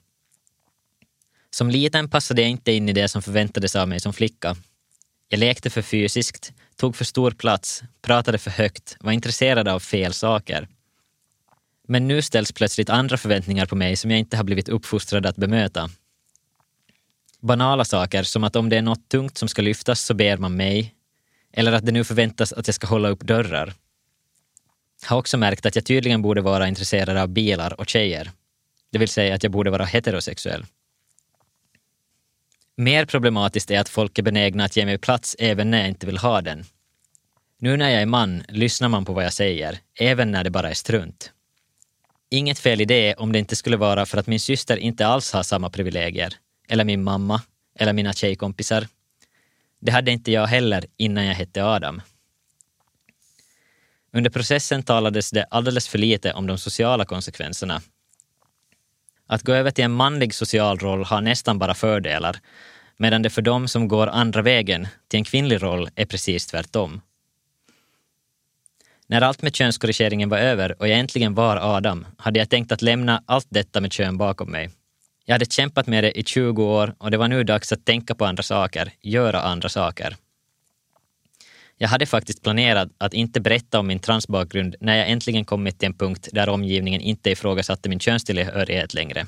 Som 1.50 1.70
liten 1.70 2.10
passade 2.10 2.42
jag 2.42 2.50
inte 2.52 2.72
in 2.72 2.90
i 2.90 2.94
det 2.94 3.08
som 3.08 3.22
förväntades 3.22 3.76
av 3.76 3.88
mig 3.88 4.00
som 4.00 4.14
flicka. 4.14 4.56
Jag 5.34 5.40
lekte 5.40 5.70
för 5.70 5.82
fysiskt, 5.82 6.54
tog 6.76 6.96
för 6.96 7.06
stor 7.06 7.32
plats, 7.32 7.84
pratade 8.02 8.38
för 8.38 8.52
högt, 8.52 8.98
var 9.00 9.12
intresserad 9.12 9.68
av 9.68 9.80
fel 9.80 10.14
saker. 10.14 10.68
Men 11.88 12.08
nu 12.08 12.22
ställs 12.22 12.52
plötsligt 12.52 12.90
andra 12.90 13.18
förväntningar 13.18 13.66
på 13.66 13.76
mig 13.76 13.96
som 13.96 14.12
jag 14.12 14.20
inte 14.20 14.38
har 14.38 14.44
blivit 14.44 14.70
uppfostrad 14.70 15.26
att 15.26 15.36
bemöta. 15.36 15.90
Banala 17.40 17.86
saker 17.86 18.24
som 18.24 18.44
att 18.44 18.56
om 18.56 18.70
det 18.70 18.78
är 18.78 18.82
något 18.82 19.10
tungt 19.10 19.38
som 19.38 19.48
ska 19.48 19.62
lyftas 19.62 20.02
så 20.02 20.14
ber 20.14 20.38
man 20.38 20.56
mig, 20.56 20.96
eller 21.54 21.72
att 21.72 21.86
det 21.86 21.92
nu 21.92 22.04
förväntas 22.04 22.54
att 22.54 22.68
jag 22.68 22.76
ska 22.76 22.88
hålla 22.88 23.10
upp 23.10 23.22
dörrar. 23.22 23.74
Har 25.06 25.18
också 25.18 25.38
märkt 25.38 25.66
att 25.66 25.76
jag 25.76 25.86
tydligen 25.86 26.22
borde 26.22 26.42
vara 26.42 26.68
intresserad 26.68 27.18
av 27.18 27.28
bilar 27.28 27.80
och 27.80 27.90
tjejer. 27.90 28.32
Det 28.92 28.98
vill 28.98 29.10
säga 29.10 29.36
att 29.36 29.44
jag 29.44 29.52
borde 29.52 29.72
vara 29.72 29.86
heterosexuell. 29.86 30.66
Mer 32.78 33.06
problematiskt 33.06 33.72
är 33.72 33.80
att 33.80 33.90
folk 33.90 34.20
är 34.20 34.24
benägna 34.24 34.66
att 34.66 34.78
ge 34.78 34.86
mig 34.86 34.98
plats 34.98 35.36
även 35.40 35.72
när 35.72 35.80
jag 35.80 35.88
inte 35.88 36.06
vill 36.06 36.18
ha 36.18 36.42
den. 36.42 36.64
Nu 37.60 37.78
när 37.78 37.90
jag 37.90 38.02
är 38.02 38.06
man 38.06 38.44
lyssnar 38.48 38.90
man 38.90 39.06
på 39.06 39.14
vad 39.14 39.26
jag 39.26 39.34
säger, 39.34 39.80
även 40.00 40.32
när 40.32 40.44
det 40.44 40.50
bara 40.50 40.70
är 40.70 40.74
strunt. 40.74 41.32
Inget 42.30 42.60
fel 42.60 42.82
i 42.82 42.86
det 42.86 43.16
om 43.16 43.32
det 43.32 43.40
inte 43.40 43.56
skulle 43.56 43.78
vara 43.78 44.06
för 44.06 44.18
att 44.18 44.28
min 44.28 44.40
syster 44.40 44.78
inte 44.78 45.08
alls 45.08 45.34
har 45.34 45.44
samma 45.44 45.70
privilegier, 45.70 46.34
eller 46.68 46.84
min 46.84 47.04
mamma, 47.04 47.42
eller 47.76 47.94
mina 47.94 48.14
tjejkompisar. 48.14 48.88
Det 49.80 49.92
hade 49.92 50.12
inte 50.12 50.32
jag 50.32 50.48
heller 50.48 50.86
innan 50.98 51.26
jag 51.26 51.36
hette 51.36 51.64
Adam. 51.66 52.02
Under 54.14 54.30
processen 54.30 54.84
talades 54.84 55.32
det 55.32 55.44
alldeles 55.44 55.88
för 55.88 55.98
lite 55.98 56.34
om 56.34 56.48
de 56.48 56.58
sociala 56.58 57.06
konsekvenserna. 57.06 57.82
Att 59.32 59.44
gå 59.44 59.54
över 59.54 59.72
till 59.72 59.84
en 59.84 59.92
manlig 59.92 60.34
social 60.34 60.80
roll 60.80 61.04
har 61.04 61.22
nästan 61.22 61.60
bara 61.60 61.74
fördelar, 61.74 62.40
medan 62.98 63.22
det 63.22 63.30
för 63.30 63.42
dem 63.42 63.68
som 63.68 63.88
går 63.88 64.08
andra 64.08 64.42
vägen 64.42 64.88
till 65.08 65.18
en 65.18 65.24
kvinnlig 65.24 65.64
roll 65.64 65.90
är 65.96 66.06
precis 66.06 66.48
tvärtom. 66.48 67.02
När 69.08 69.22
allt 69.22 69.42
med 69.42 69.56
könskorrigeringen 69.56 70.30
var 70.30 70.38
över 70.38 70.82
och 70.82 70.88
jag 70.88 71.00
äntligen 71.00 71.34
var 71.34 71.58
Adam 71.78 72.06
hade 72.18 72.40
jag 72.40 72.50
tänkt 72.50 72.72
att 72.72 72.82
lämna 72.82 73.24
allt 73.26 73.48
detta 73.50 73.82
med 73.82 73.94
kön 73.94 74.18
bakom 74.18 74.52
mig. 74.52 74.70
Jag 75.26 75.36
hade 75.36 75.46
kämpat 75.46 75.88
med 75.88 76.04
det 76.04 76.20
i 76.20 76.24
20 76.24 76.64
år 76.64 76.96
och 76.98 77.12
det 77.12 77.18
var 77.18 77.28
nu 77.28 77.44
dags 77.44 77.72
att 77.72 77.86
tänka 77.86 78.16
på 78.16 78.26
andra 78.26 78.44
saker, 78.44 78.92
göra 79.02 79.42
andra 79.42 79.70
saker. 79.70 80.16
Jag 81.82 81.88
hade 81.88 82.06
faktiskt 82.06 82.44
planerat 82.44 82.90
att 82.98 83.14
inte 83.14 83.42
berätta 83.42 83.80
om 83.80 83.88
min 83.88 84.00
transbakgrund 84.00 84.76
när 84.80 84.98
jag 84.98 85.10
äntligen 85.10 85.46
kommit 85.46 85.80
till 85.80 85.86
en 85.86 85.94
punkt 85.94 86.30
där 86.32 86.50
omgivningen 86.50 87.02
inte 87.02 87.32
ifrågasatte 87.32 87.90
min 87.90 88.00
könstillhörighet 88.00 88.94
längre. 88.94 89.28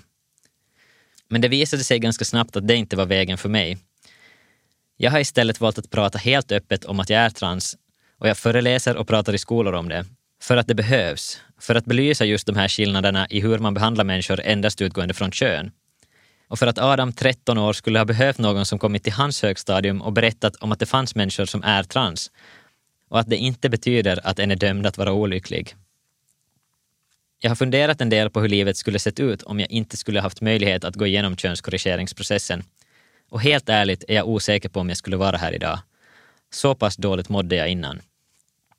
Men 1.29 1.41
det 1.41 1.47
visade 1.47 1.83
sig 1.83 1.99
ganska 1.99 2.25
snabbt 2.25 2.55
att 2.55 2.67
det 2.67 2.75
inte 2.75 2.95
var 2.95 3.05
vägen 3.05 3.37
för 3.37 3.49
mig. 3.49 3.77
Jag 4.97 5.11
har 5.11 5.19
istället 5.19 5.61
valt 5.61 5.77
att 5.77 5.89
prata 5.89 6.17
helt 6.17 6.51
öppet 6.51 6.85
om 6.85 6.99
att 6.99 7.09
jag 7.09 7.21
är 7.21 7.29
trans 7.29 7.77
och 8.17 8.27
jag 8.27 8.37
föreläser 8.37 8.97
och 8.97 9.07
pratar 9.07 9.33
i 9.33 9.37
skolor 9.37 9.73
om 9.73 9.89
det. 9.89 10.05
För 10.41 10.57
att 10.57 10.67
det 10.67 10.75
behövs. 10.75 11.41
För 11.59 11.75
att 11.75 11.85
belysa 11.85 12.25
just 12.25 12.47
de 12.47 12.55
här 12.55 12.67
skillnaderna 12.67 13.27
i 13.29 13.41
hur 13.41 13.59
man 13.59 13.73
behandlar 13.73 14.03
människor 14.03 14.41
endast 14.41 14.81
utgående 14.81 15.13
från 15.13 15.31
kön. 15.31 15.71
Och 16.47 16.59
för 16.59 16.67
att 16.67 16.77
Adam, 16.77 17.13
13 17.13 17.57
år, 17.57 17.73
skulle 17.73 17.99
ha 17.99 18.05
behövt 18.05 18.37
någon 18.37 18.65
som 18.65 18.79
kommit 18.79 19.03
till 19.03 19.13
hans 19.13 19.41
högstadium 19.41 20.01
och 20.01 20.13
berättat 20.13 20.55
om 20.55 20.71
att 20.71 20.79
det 20.79 20.85
fanns 20.85 21.15
människor 21.15 21.45
som 21.45 21.63
är 21.63 21.83
trans. 21.83 22.31
Och 23.09 23.19
att 23.19 23.29
det 23.29 23.37
inte 23.37 23.69
betyder 23.69 24.19
att 24.23 24.39
en 24.39 24.51
är 24.51 24.55
dömd 24.55 24.85
att 24.85 24.97
vara 24.97 25.13
olycklig. 25.13 25.75
Jag 27.39 27.49
har 27.49 27.55
funderat 27.55 28.01
en 28.01 28.09
del 28.09 28.29
på 28.29 28.41
hur 28.41 28.49
livet 28.49 28.77
skulle 28.77 28.99
sett 28.99 29.19
ut 29.19 29.43
om 29.43 29.59
jag 29.59 29.71
inte 29.71 29.97
skulle 29.97 30.21
haft 30.21 30.41
möjlighet 30.41 30.83
att 30.83 30.95
gå 30.95 31.05
igenom 31.05 31.37
könskorrigeringsprocessen. 31.37 32.63
Och 33.29 33.41
helt 33.41 33.69
ärligt 33.69 34.03
är 34.07 34.15
jag 34.15 34.27
osäker 34.27 34.69
på 34.69 34.79
om 34.79 34.89
jag 34.89 34.97
skulle 34.97 35.17
vara 35.17 35.37
här 35.37 35.51
idag. 35.51 35.79
Så 36.53 36.75
pass 36.75 36.95
dåligt 36.95 37.29
mådde 37.29 37.55
jag 37.55 37.69
innan. 37.69 38.01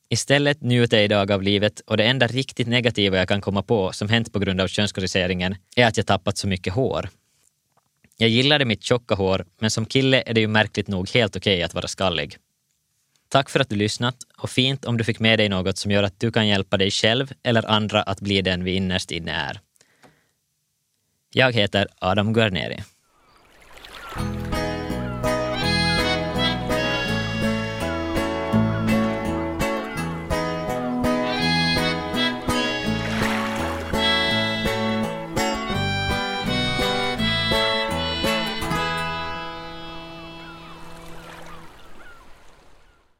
Istället 0.09 0.63
njuter 0.63 0.97
jag 0.97 1.05
idag 1.05 1.33
av 1.33 1.43
livet 1.43 1.81
och 1.81 1.97
det 1.97 2.05
enda 2.05 2.27
riktigt 2.27 2.67
negativa 2.69 3.19
jag 3.19 3.29
kan 3.29 3.41
komma 3.41 3.63
på 3.63 3.93
som 3.93 4.09
hänt 4.09 4.33
på 4.33 4.39
grund 4.39 4.61
av 4.61 4.69
könskorrigeringen 4.69 5.57
är 5.77 5.87
att 5.87 5.97
jag 5.97 6.07
tappat 6.07 6.39
så 6.39 6.49
mycket 6.49 6.75
hår. 6.75 7.09
Jag 8.17 8.29
gillade 8.29 8.65
mitt 8.65 8.83
tjocka 8.83 9.15
hår, 9.15 9.47
men 9.59 9.71
som 9.71 9.87
kille 9.87 10.23
är 10.27 10.35
det 10.35 10.41
ju 10.41 10.49
märkligt 10.49 10.89
nog 10.89 11.11
helt 11.11 11.37
okej 11.37 11.55
okay 11.55 11.63
att 11.63 11.75
vara 11.75 11.89
skallig. 11.89 12.37
Tack 13.29 13.51
för 13.51 13.61
att 13.61 13.69
du 13.69 13.77
lyssnat 13.77 14.17
och 14.39 14.51
fint 14.51 14.85
om 14.85 14.97
du 14.97 15.05
fick 15.05 15.21
med 15.21 15.39
dig 15.39 15.49
något 15.49 15.79
som 15.79 15.91
gör 15.91 16.03
att 16.03 16.21
du 16.21 16.33
kan 16.33 16.49
hjälpa 16.49 16.77
dig 16.77 16.91
själv 16.91 17.33
eller 17.43 17.71
andra 17.71 18.03
att 18.03 18.21
bli 18.21 18.43
den 18.43 18.65
vi 18.65 18.75
innerst 18.75 19.11
inne 19.11 19.33
är. 19.33 19.61
Jag 21.33 21.53
heter 21.53 21.89
Adam 21.99 22.33
Guarneri. 22.33 22.83